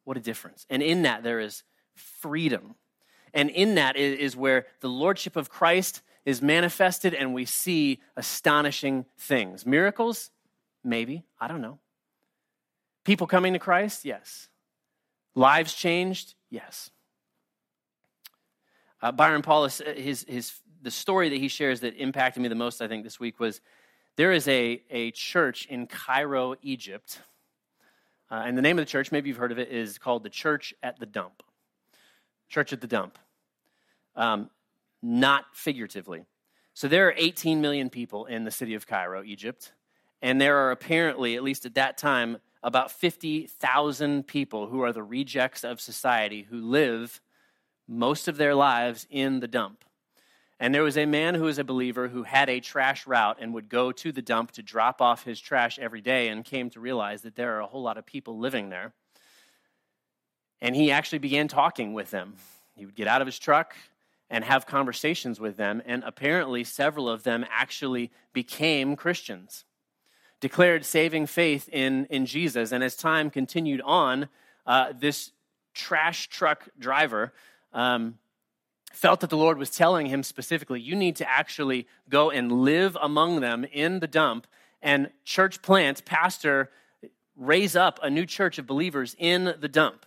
What 0.05 0.17
a 0.17 0.21
difference. 0.21 0.67
And 0.71 0.83
in 0.83 1.03
that, 1.03 1.23
there 1.23 1.41
is 1.41 1.65
freedom. 1.95 2.75
And 3.35 3.51
in 3.51 3.77
that 3.77 3.97
is 3.97 4.37
where 4.37 4.67
the 4.81 4.89
lordship 4.89 5.37
of 5.37 5.49
Christ 5.49 6.03
is 6.25 6.43
manifested 6.43 7.15
and 7.15 7.35
we 7.35 7.45
see 7.45 8.01
astonishing 8.17 9.07
things. 9.19 9.67
Miracles? 9.67 10.31
Maybe. 10.85 11.25
I 11.41 11.49
don't 11.49 11.63
know. 11.63 11.79
People 13.05 13.27
coming 13.27 13.55
to 13.55 13.59
Christ? 13.59 14.05
Yes. 14.05 14.49
Lives 15.35 15.75
changed? 15.75 16.35
Yes. 16.51 16.91
Uh, 19.01 19.11
Byron 19.11 19.43
Paulus, 19.43 19.81
uh, 19.81 19.95
his, 19.97 20.25
his, 20.29 20.53
the 20.83 20.91
story 20.91 21.29
that 21.31 21.39
he 21.39 21.49
shares 21.49 21.81
that 21.81 21.97
impacted 21.97 22.43
me 22.43 22.49
the 22.49 22.55
most, 22.55 22.81
I 22.81 22.87
think, 22.87 23.03
this 23.03 23.19
week 23.19 23.41
was 23.41 23.61
there 24.17 24.33
is 24.33 24.47
a, 24.47 24.83
a 24.91 25.11
church 25.13 25.67
in 25.67 25.87
Cairo, 25.87 26.55
Egypt. 26.63 27.19
Uh, 28.31 28.43
and 28.47 28.57
the 28.57 28.63
name 28.63 28.79
of 28.79 28.85
the 28.85 28.91
church, 28.91 29.11
maybe 29.11 29.29
you've 29.29 29.39
heard 29.39 29.53
of 29.53 29.59
it, 29.59 29.71
is 29.71 29.99
called 29.99 30.23
the 30.23 30.31
Church 30.31 30.73
at 30.83 31.01
the 31.01 31.07
Dump. 31.07 31.43
Church 32.53 32.73
at 32.73 32.83
the 32.83 32.87
Dump. 32.87 33.19
Um, 34.15 34.51
not 35.03 35.47
figuratively. 35.55 36.27
So 36.75 36.87
there 36.87 37.09
are 37.09 37.15
18 37.17 37.61
million 37.61 37.89
people 37.89 38.27
in 38.27 38.45
the 38.45 38.51
city 38.51 38.75
of 38.75 38.87
Cairo, 38.87 39.25
Egypt, 39.25 39.73
and 40.21 40.41
there 40.41 40.59
are 40.59 40.71
apparently, 40.71 41.35
at 41.35 41.43
least 41.43 41.65
at 41.67 41.75
that 41.75 41.97
time, 41.97 42.37
about 42.63 42.93
50,000 42.93 44.27
people 44.27 44.67
who 44.69 44.83
are 44.83 44.93
the 44.93 45.03
rejects 45.03 45.65
of 45.65 45.81
society 45.81 46.43
who 46.43 46.61
live 46.61 47.21
most 47.89 48.29
of 48.29 48.37
their 48.37 48.55
lives 48.55 49.07
in 49.11 49.41
the 49.41 49.49
dump. 49.49 49.85
And 50.61 50.75
there 50.75 50.85
was 50.85 50.97
a 50.97 51.07
man 51.07 51.35
who 51.35 51.45
was 51.45 51.59
a 51.59 51.65
believer 51.65 52.07
who 52.07 52.23
had 52.23 52.49
a 52.49 52.61
trash 52.61 53.07
route 53.07 53.39
and 53.41 53.53
would 53.55 53.69
go 53.69 53.91
to 53.93 54.13
the 54.13 54.23
dump 54.23 54.53
to 54.53 54.63
drop 54.63 55.01
off 55.01 55.25
his 55.25 55.41
trash 55.41 55.79
every 55.79 56.01
day 56.03 56.29
and 56.29 56.45
came 56.45 56.71
to 56.71 56.81
realize 56.81 57.23
that 57.23 57.35
there 57.35 57.57
are 57.57 57.61
a 57.61 57.67
whole 57.67 57.83
lot 57.83 57.99
of 57.99 58.07
people 58.07 58.39
living 58.39 58.69
there. 58.69 58.93
And 60.63 60.77
he 60.77 60.93
actually 60.93 61.19
began 61.19 61.49
talking 61.49 61.93
with 61.93 62.13
them. 62.13 62.37
He 62.77 62.87
would 62.87 62.95
get 62.95 63.09
out 63.09 63.21
of 63.21 63.27
his 63.27 63.39
truck 63.39 63.77
and 64.31 64.45
have 64.45 64.65
conversations 64.65 65.39
with 65.39 65.59
them, 65.59 65.83
and 65.85 66.03
apparently 66.07 66.65
several 66.65 67.09
of 67.09 67.25
them 67.25 67.45
actually 67.51 68.11
became 68.33 68.97
Christians, 68.97 69.65
declared 70.41 70.87
saving 70.87 71.27
faith 71.27 71.69
in, 71.71 72.07
in 72.07 72.25
Jesus. 72.25 72.73
And 72.73 72.83
as 72.83 72.97
time 72.97 73.29
continued 73.29 73.83
on, 73.85 74.29
uh, 74.65 74.95
this 74.99 75.33
trash 75.75 76.29
truck 76.29 76.69
driver 76.79 77.35
um, 77.75 78.19
felt 78.93 79.21
that 79.21 79.31
the 79.31 79.37
Lord 79.37 79.59
was 79.59 79.69
telling 79.69 80.07
him 80.07 80.23
specifically, 80.23 80.81
you 80.81 80.95
need 80.95 81.17
to 81.17 81.29
actually 81.29 81.87
go 82.09 82.31
and 82.31 82.53
live 82.53 82.97
among 83.03 83.41
them 83.41 83.67
in 83.71 83.99
the 84.01 84.07
dump 84.07 84.47
and 84.81 85.11
church 85.25 85.61
plant, 85.61 86.05
pastor, 86.05 86.71
raise 87.37 87.75
up 87.77 87.99
a 88.03 88.09
new 88.09 88.27
church 88.27 88.59
of 88.59 88.67
believers 88.67 89.17
in 89.19 89.55
the 89.61 89.69
dump. 89.69 90.07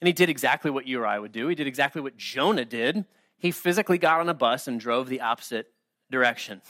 And 0.00 0.06
he 0.06 0.12
did 0.12 0.28
exactly 0.28 0.70
what 0.70 0.86
you 0.86 1.00
or 1.00 1.06
I 1.06 1.18
would 1.18 1.32
do. 1.32 1.48
He 1.48 1.54
did 1.54 1.66
exactly 1.66 2.00
what 2.00 2.16
Jonah 2.16 2.64
did. 2.64 3.04
He 3.36 3.50
physically 3.50 3.98
got 3.98 4.20
on 4.20 4.28
a 4.28 4.34
bus 4.34 4.68
and 4.68 4.78
drove 4.78 5.08
the 5.08 5.20
opposite 5.20 5.72
direction. 6.10 6.62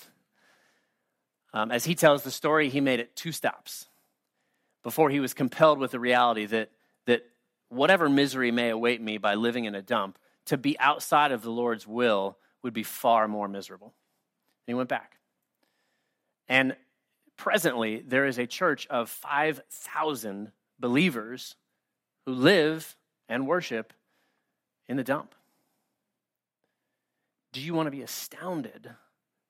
Um, 1.53 1.71
as 1.71 1.85
he 1.85 1.95
tells 1.95 2.23
the 2.23 2.31
story, 2.31 2.69
he 2.69 2.81
made 2.81 3.01
it 3.01 3.17
two 3.17 3.33
stops 3.33 3.89
before 4.83 5.11
he 5.11 5.21
was 5.21 5.35
compelled 5.35 5.79
with 5.79 5.91
the 5.91 6.01
reality 6.01 6.47
that, 6.47 6.71
that 7.07 7.25
whatever 7.69 8.09
misery 8.09 8.51
may 8.51 8.71
await 8.71 9.01
me 9.01 9.19
by 9.19 9.35
living 9.35 9.65
in 9.65 9.75
a 9.75 9.83
dump, 9.83 10.19
to 10.47 10.57
be 10.57 10.79
outside 10.79 11.33
of 11.33 11.43
the 11.43 11.51
Lord's 11.51 11.87
will 11.87 12.39
would 12.63 12.73
be 12.73 12.83
far 12.83 13.29
more 13.29 13.49
miserable. 13.49 13.95
And 14.67 14.73
he 14.73 14.75
went 14.75 14.89
back. 14.89 15.19
And 16.49 16.77
presently, 17.37 18.01
there 18.01 18.27
is 18.27 18.39
a 18.39 18.47
church 18.47 18.87
of 18.89 19.11
5,000 19.11 20.53
believers 20.79 21.57
who 22.25 22.33
live 22.33 22.97
and 23.29 23.47
worship 23.47 23.93
in 24.89 24.97
the 24.97 25.05
dump? 25.05 25.35
Do 27.53 27.61
you 27.61 27.75
want 27.75 27.87
to 27.87 27.91
be 27.91 28.03
astounded 28.03 28.91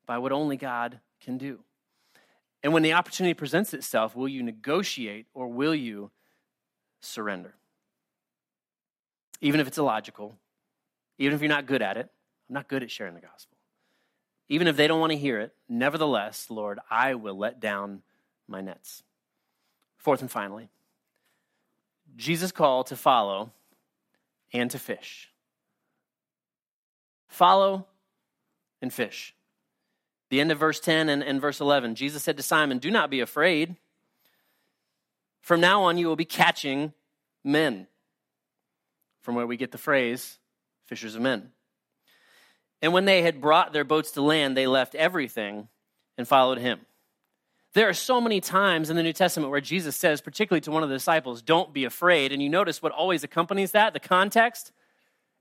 by 0.07 0.19
what 0.19 0.33
only 0.33 0.57
God 0.57 1.01
can 1.21 1.39
do? 1.39 1.61
And 2.63 2.73
when 2.73 2.83
the 2.83 2.95
opportunity 2.95 3.35
presents 3.35 3.73
itself, 3.73 4.17
will 4.17 4.29
you 4.29 4.43
negotiate 4.43 5.27
or 5.35 5.49
will 5.49 5.75
you 5.75 6.11
surrender? 7.01 7.55
Even 9.41 9.61
if 9.61 9.69
it's 9.69 9.79
illogical, 9.79 10.37
even 11.19 11.35
if 11.35 11.41
you're 11.41 11.49
not 11.49 11.67
good 11.67 11.83
at 11.83 11.97
it, 11.97 12.11
I'm 12.49 12.55
not 12.55 12.69
good 12.69 12.83
at 12.83 12.91
sharing 12.91 13.15
the 13.15 13.21
gospel. 13.21 13.57
Even 14.49 14.67
if 14.67 14.77
they 14.77 14.87
don't 14.87 15.01
want 15.01 15.13
to 15.13 15.19
hear 15.19 15.41
it, 15.41 15.55
nevertheless, 15.69 16.47
Lord, 16.51 16.79
I 16.91 17.15
will 17.15 17.37
let 17.37 17.61
down 17.61 18.03
my 18.49 18.61
nets. 18.61 19.03
Fourth 19.99 20.23
and 20.23 20.31
finally, 20.31 20.71
Jesus' 22.17 22.51
call 22.51 22.83
to 22.85 22.97
follow 22.97 23.53
and 24.53 24.71
to 24.71 24.79
fish. 24.79 25.31
Follow 27.29 27.87
and 28.81 28.93
fish. 28.93 29.35
The 30.31 30.41
end 30.41 30.53
of 30.53 30.59
verse 30.59 30.81
10 30.81 31.09
and, 31.09 31.23
and 31.23 31.41
verse 31.41 31.61
11 31.61 31.95
Jesus 31.95 32.23
said 32.23 32.37
to 32.37 32.43
Simon, 32.43 32.79
Do 32.79 32.91
not 32.91 33.11
be 33.11 33.21
afraid. 33.21 33.77
From 35.41 35.61
now 35.61 35.85
on, 35.85 35.97
you 35.99 36.07
will 36.07 36.17
be 36.17 36.25
catching 36.25 36.93
men. 37.45 37.87
From 39.23 39.35
where 39.35 39.47
we 39.47 39.57
get 39.57 39.73
the 39.73 39.79
phrase, 39.79 40.39
fishers 40.87 41.15
of 41.15 41.23
men. 41.23 41.53
And 42.81 42.93
when 42.93 43.05
they 43.05 43.23
had 43.23 43.41
brought 43.41 43.73
their 43.73 43.85
boats 43.85 44.13
to 44.13 44.23
land, 44.23 44.57
they 44.57 44.67
left 44.67 44.95
everything 44.95 45.69
and 46.17 46.29
followed 46.29 46.59
him. 46.59 46.81
There 47.79 47.89
are 47.89 47.95
so 47.95 48.21
many 48.21 48.41
times 48.41 48.91
in 48.91 48.97
the 48.97 49.05
New 49.05 49.13
Testament 49.13 49.53
where 49.53 49.61
Jesus 49.61 49.95
says, 49.95 50.21
particularly 50.21 50.63
to 50.63 50.73
one 50.73 50.83
of 50.83 50.89
the 50.89 50.97
disciples, 50.97 51.43
don't 51.43 51.73
be 51.73 51.85
afraid. 51.85 52.33
And 52.33 52.43
you 52.43 52.49
notice 52.49 52.83
what 52.83 52.91
always 52.91 53.23
accompanies 53.23 53.71
that, 53.71 53.93
the 53.93 54.01
context, 54.01 54.73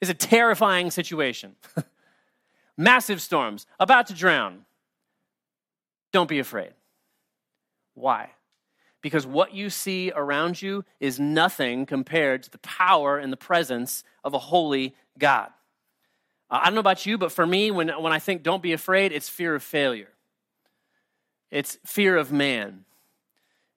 is 0.02 0.10
a 0.12 0.14
terrifying 0.14 0.92
situation. 0.92 1.56
Massive 2.78 3.24
storms, 3.24 3.66
about 3.80 4.06
to 4.06 4.14
drown. 4.14 4.66
Don't 6.14 6.30
be 6.30 6.38
afraid. 6.38 6.74
Why? 7.96 8.30
Because 9.02 9.26
what 9.26 9.56
you 9.56 9.72
see 9.72 10.12
around 10.16 10.62
you 10.62 10.86
is 11.00 11.20
nothing 11.20 11.88
compared 11.88 12.44
to 12.44 12.52
the 12.52 12.60
power 12.60 13.18
and 13.18 13.34
the 13.34 13.38
presence 13.38 14.04
of 14.24 14.36
a 14.36 14.40
holy 14.40 14.96
God. 15.18 15.50
Uh, 16.52 16.60
I 16.62 16.66
don't 16.66 16.76
know 16.76 16.82
about 16.82 17.04
you, 17.04 17.18
but 17.18 17.32
for 17.32 17.48
me, 17.48 17.72
when, 17.72 17.90
when 17.90 18.14
I 18.14 18.20
think 18.20 18.44
don't 18.44 18.62
be 18.62 18.74
afraid, 18.74 19.12
it's 19.12 19.28
fear 19.28 19.56
of 19.56 19.64
failure. 19.64 20.10
It's 21.52 21.78
fear 21.86 22.18
of 22.18 22.32
man. 22.32 22.86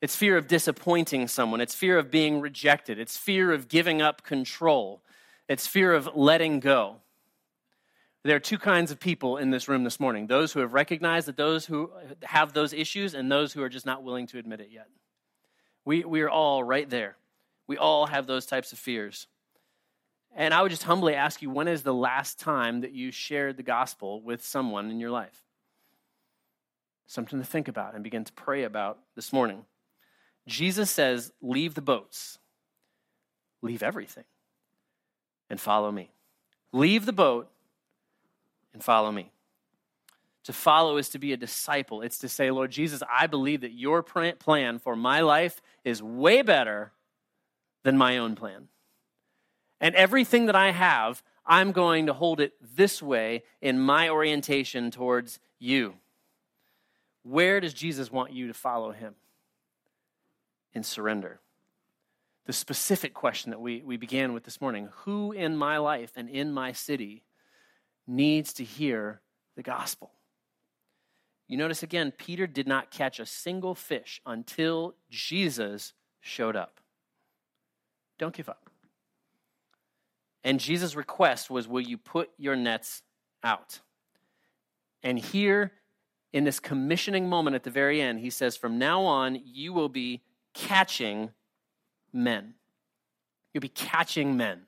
It's 0.00 0.16
fear 0.16 0.36
of 0.36 0.48
disappointing 0.48 1.28
someone. 1.28 1.60
It's 1.60 1.74
fear 1.74 1.98
of 1.98 2.10
being 2.10 2.40
rejected. 2.40 2.98
It's 2.98 3.16
fear 3.16 3.52
of 3.52 3.68
giving 3.68 4.00
up 4.00 4.22
control. 4.22 5.02
It's 5.48 5.66
fear 5.66 5.92
of 5.92 6.08
letting 6.14 6.60
go. 6.60 6.96
There 8.22 8.36
are 8.36 8.40
two 8.40 8.58
kinds 8.58 8.90
of 8.90 9.00
people 9.00 9.36
in 9.36 9.50
this 9.50 9.68
room 9.68 9.84
this 9.84 9.98
morning 9.98 10.26
those 10.26 10.52
who 10.52 10.60
have 10.60 10.74
recognized 10.74 11.28
that 11.28 11.36
those 11.36 11.66
who 11.66 11.90
have 12.22 12.52
those 12.52 12.72
issues, 12.72 13.14
and 13.14 13.30
those 13.30 13.52
who 13.52 13.62
are 13.62 13.68
just 13.68 13.86
not 13.86 14.02
willing 14.02 14.26
to 14.28 14.38
admit 14.38 14.60
it 14.60 14.68
yet. 14.70 14.88
We, 15.84 16.04
we 16.04 16.20
are 16.20 16.30
all 16.30 16.62
right 16.62 16.88
there. 16.88 17.16
We 17.66 17.78
all 17.78 18.06
have 18.06 18.26
those 18.26 18.46
types 18.46 18.72
of 18.72 18.78
fears. 18.78 19.26
And 20.34 20.52
I 20.54 20.62
would 20.62 20.70
just 20.70 20.82
humbly 20.82 21.14
ask 21.14 21.42
you 21.42 21.50
when 21.50 21.68
is 21.68 21.82
the 21.82 21.94
last 21.94 22.38
time 22.38 22.82
that 22.82 22.92
you 22.92 23.10
shared 23.10 23.56
the 23.56 23.62
gospel 23.62 24.20
with 24.20 24.44
someone 24.44 24.90
in 24.90 25.00
your 25.00 25.10
life? 25.10 25.42
Something 27.10 27.40
to 27.40 27.44
think 27.44 27.66
about 27.66 27.96
and 27.96 28.04
begin 28.04 28.22
to 28.22 28.32
pray 28.34 28.62
about 28.62 29.00
this 29.16 29.32
morning. 29.32 29.64
Jesus 30.46 30.92
says, 30.92 31.32
Leave 31.42 31.74
the 31.74 31.82
boats, 31.82 32.38
leave 33.62 33.82
everything, 33.82 34.22
and 35.50 35.60
follow 35.60 35.90
me. 35.90 36.12
Leave 36.72 37.06
the 37.06 37.12
boat 37.12 37.50
and 38.72 38.80
follow 38.80 39.10
me. 39.10 39.32
To 40.44 40.52
follow 40.52 40.98
is 40.98 41.08
to 41.08 41.18
be 41.18 41.32
a 41.32 41.36
disciple. 41.36 42.00
It's 42.00 42.18
to 42.18 42.28
say, 42.28 42.52
Lord 42.52 42.70
Jesus, 42.70 43.02
I 43.12 43.26
believe 43.26 43.62
that 43.62 43.72
your 43.72 44.04
plan 44.04 44.78
for 44.78 44.94
my 44.94 45.18
life 45.18 45.60
is 45.82 46.00
way 46.00 46.42
better 46.42 46.92
than 47.82 47.98
my 47.98 48.18
own 48.18 48.36
plan. 48.36 48.68
And 49.80 49.96
everything 49.96 50.46
that 50.46 50.54
I 50.54 50.70
have, 50.70 51.24
I'm 51.44 51.72
going 51.72 52.06
to 52.06 52.12
hold 52.12 52.38
it 52.38 52.52
this 52.76 53.02
way 53.02 53.42
in 53.60 53.80
my 53.80 54.08
orientation 54.08 54.92
towards 54.92 55.40
you. 55.58 55.94
Where 57.22 57.60
does 57.60 57.74
Jesus 57.74 58.10
want 58.10 58.32
you 58.32 58.48
to 58.48 58.54
follow 58.54 58.92
him? 58.92 59.14
In 60.72 60.82
surrender. 60.82 61.40
The 62.46 62.52
specific 62.52 63.14
question 63.14 63.50
that 63.50 63.60
we, 63.60 63.82
we 63.84 63.96
began 63.96 64.32
with 64.32 64.44
this 64.44 64.60
morning 64.60 64.88
who 65.04 65.32
in 65.32 65.56
my 65.56 65.78
life 65.78 66.12
and 66.16 66.28
in 66.28 66.52
my 66.52 66.72
city 66.72 67.22
needs 68.06 68.52
to 68.54 68.64
hear 68.64 69.20
the 69.56 69.62
gospel? 69.62 70.12
You 71.46 71.56
notice 71.56 71.82
again, 71.82 72.12
Peter 72.16 72.46
did 72.46 72.68
not 72.68 72.90
catch 72.90 73.18
a 73.18 73.26
single 73.26 73.74
fish 73.74 74.20
until 74.24 74.94
Jesus 75.10 75.92
showed 76.20 76.54
up. 76.54 76.80
Don't 78.18 78.34
give 78.34 78.48
up. 78.48 78.70
And 80.44 80.60
Jesus' 80.60 80.94
request 80.94 81.50
was, 81.50 81.66
Will 81.66 81.80
you 81.80 81.98
put 81.98 82.30
your 82.38 82.56
nets 82.56 83.02
out? 83.42 83.80
And 85.02 85.18
here, 85.18 85.72
in 86.32 86.44
this 86.44 86.60
commissioning 86.60 87.28
moment 87.28 87.56
at 87.56 87.64
the 87.64 87.70
very 87.70 88.00
end, 88.00 88.20
he 88.20 88.30
says, 88.30 88.56
From 88.56 88.78
now 88.78 89.02
on, 89.02 89.40
you 89.44 89.72
will 89.72 89.88
be 89.88 90.22
catching 90.54 91.30
men. 92.12 92.54
You'll 93.52 93.62
be 93.62 93.68
catching 93.68 94.36
men. 94.36 94.62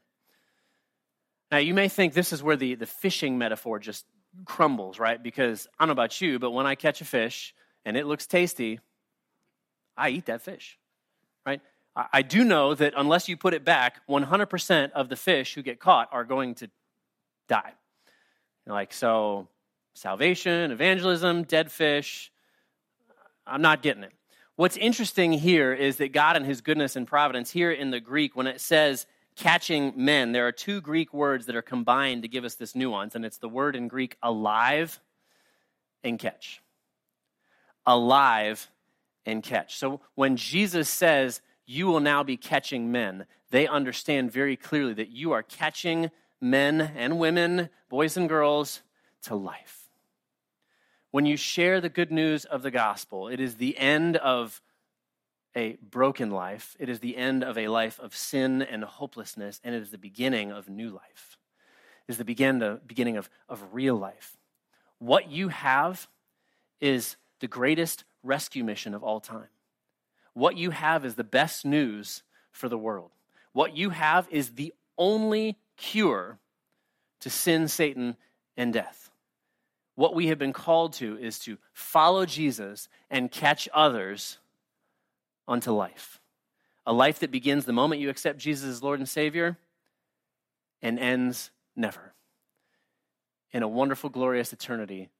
Now, 1.50 1.58
you 1.58 1.74
may 1.74 1.88
think 1.88 2.14
this 2.14 2.32
is 2.32 2.42
where 2.42 2.56
the, 2.56 2.74
the 2.74 2.86
fishing 2.86 3.38
metaphor 3.38 3.78
just 3.78 4.06
crumbles, 4.44 4.98
right? 4.98 5.22
Because 5.22 5.68
I 5.78 5.82
don't 5.82 5.88
know 5.88 5.92
about 5.92 6.20
you, 6.20 6.38
but 6.38 6.50
when 6.50 6.66
I 6.66 6.74
catch 6.74 7.00
a 7.00 7.04
fish 7.04 7.54
and 7.84 7.96
it 7.96 8.06
looks 8.06 8.26
tasty, 8.26 8.80
I 9.96 10.08
eat 10.08 10.26
that 10.26 10.42
fish, 10.42 10.78
right? 11.44 11.60
I 11.94 12.22
do 12.22 12.42
know 12.42 12.74
that 12.74 12.94
unless 12.96 13.28
you 13.28 13.36
put 13.36 13.52
it 13.52 13.64
back, 13.64 14.00
100% 14.08 14.92
of 14.92 15.10
the 15.10 15.16
fish 15.16 15.54
who 15.54 15.62
get 15.62 15.78
caught 15.78 16.08
are 16.10 16.24
going 16.24 16.54
to 16.56 16.70
die. 17.48 17.74
Like, 18.66 18.94
so 18.94 19.48
salvation, 19.94 20.70
evangelism, 20.70 21.44
dead 21.44 21.70
fish, 21.70 22.32
I'm 23.46 23.62
not 23.62 23.82
getting 23.82 24.02
it. 24.02 24.12
What's 24.56 24.76
interesting 24.76 25.32
here 25.32 25.72
is 25.72 25.96
that 25.96 26.12
God 26.12 26.36
and 26.36 26.44
his 26.44 26.60
goodness 26.60 26.96
and 26.96 27.06
providence, 27.06 27.50
here 27.50 27.72
in 27.72 27.90
the 27.90 28.00
Greek, 28.00 28.36
when 28.36 28.46
it 28.46 28.60
says 28.60 29.06
catching 29.34 29.92
men, 29.96 30.32
there 30.32 30.46
are 30.46 30.52
two 30.52 30.80
Greek 30.80 31.12
words 31.12 31.46
that 31.46 31.56
are 31.56 31.62
combined 31.62 32.22
to 32.22 32.28
give 32.28 32.44
us 32.44 32.54
this 32.54 32.74
nuance, 32.74 33.14
and 33.14 33.24
it's 33.24 33.38
the 33.38 33.48
word 33.48 33.74
in 33.74 33.88
Greek 33.88 34.16
alive 34.22 35.00
and 36.04 36.18
catch. 36.18 36.62
Alive 37.86 38.70
and 39.24 39.42
catch. 39.42 39.76
So 39.76 40.00
when 40.14 40.36
Jesus 40.36 40.88
says, 40.88 41.40
you 41.66 41.86
will 41.86 42.00
now 42.00 42.22
be 42.22 42.36
catching 42.36 42.92
men. 42.92 43.26
They 43.50 43.66
understand 43.66 44.32
very 44.32 44.56
clearly 44.56 44.94
that 44.94 45.10
you 45.10 45.32
are 45.32 45.42
catching 45.42 46.10
men 46.40 46.80
and 46.80 47.18
women, 47.18 47.70
boys 47.88 48.16
and 48.16 48.28
girls, 48.28 48.82
to 49.22 49.34
life. 49.34 49.81
When 51.12 51.26
you 51.26 51.36
share 51.36 51.80
the 51.80 51.90
good 51.90 52.10
news 52.10 52.46
of 52.46 52.62
the 52.62 52.70
gospel, 52.70 53.28
it 53.28 53.38
is 53.38 53.56
the 53.56 53.76
end 53.76 54.16
of 54.16 54.62
a 55.54 55.76
broken 55.82 56.30
life, 56.30 56.74
it 56.80 56.88
is 56.88 57.00
the 57.00 57.18
end 57.18 57.44
of 57.44 57.58
a 57.58 57.68
life 57.68 58.00
of 58.00 58.16
sin 58.16 58.62
and 58.62 58.82
hopelessness, 58.82 59.60
and 59.62 59.74
it 59.74 59.82
is 59.82 59.90
the 59.90 59.98
beginning 59.98 60.50
of 60.50 60.70
new 60.70 60.88
life. 60.88 61.36
It 62.08 62.12
is 62.12 62.18
the 62.18 62.24
begin, 62.24 62.80
beginning 62.86 63.18
of, 63.18 63.28
of 63.46 63.74
real 63.74 63.94
life. 63.94 64.38
What 64.98 65.30
you 65.30 65.48
have 65.48 66.08
is 66.80 67.16
the 67.40 67.46
greatest 67.46 68.04
rescue 68.22 68.64
mission 68.64 68.94
of 68.94 69.04
all 69.04 69.20
time. 69.20 69.48
What 70.32 70.56
you 70.56 70.70
have 70.70 71.04
is 71.04 71.16
the 71.16 71.24
best 71.24 71.66
news 71.66 72.22
for 72.50 72.70
the 72.70 72.78
world. 72.78 73.10
What 73.52 73.76
you 73.76 73.90
have 73.90 74.26
is 74.30 74.52
the 74.52 74.72
only 74.96 75.58
cure 75.76 76.38
to 77.20 77.28
sin, 77.28 77.68
Satan, 77.68 78.16
and 78.56 78.72
death. 78.72 79.10
What 79.94 80.14
we 80.14 80.28
have 80.28 80.38
been 80.38 80.52
called 80.52 80.94
to 80.94 81.18
is 81.18 81.38
to 81.40 81.58
follow 81.72 82.24
Jesus 82.24 82.88
and 83.10 83.30
catch 83.30 83.68
others 83.74 84.38
unto 85.46 85.70
life. 85.72 86.20
A 86.86 86.92
life 86.92 87.20
that 87.20 87.30
begins 87.30 87.64
the 87.64 87.72
moment 87.72 88.00
you 88.00 88.10
accept 88.10 88.38
Jesus 88.38 88.68
as 88.68 88.82
Lord 88.82 88.98
and 88.98 89.08
Savior 89.08 89.58
and 90.80 90.98
ends 90.98 91.50
never. 91.76 92.14
In 93.52 93.62
a 93.62 93.68
wonderful, 93.68 94.10
glorious 94.10 94.52
eternity 94.52 95.10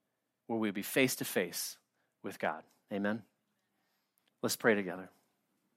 where 0.47 0.59
we'll 0.59 0.73
be 0.73 0.83
face 0.83 1.17
to 1.17 1.25
face 1.25 1.77
with 2.23 2.39
God. 2.39 2.63
Amen. 2.93 3.23
Let's 4.43 4.57
pray 4.57 4.75
together. 4.75 5.11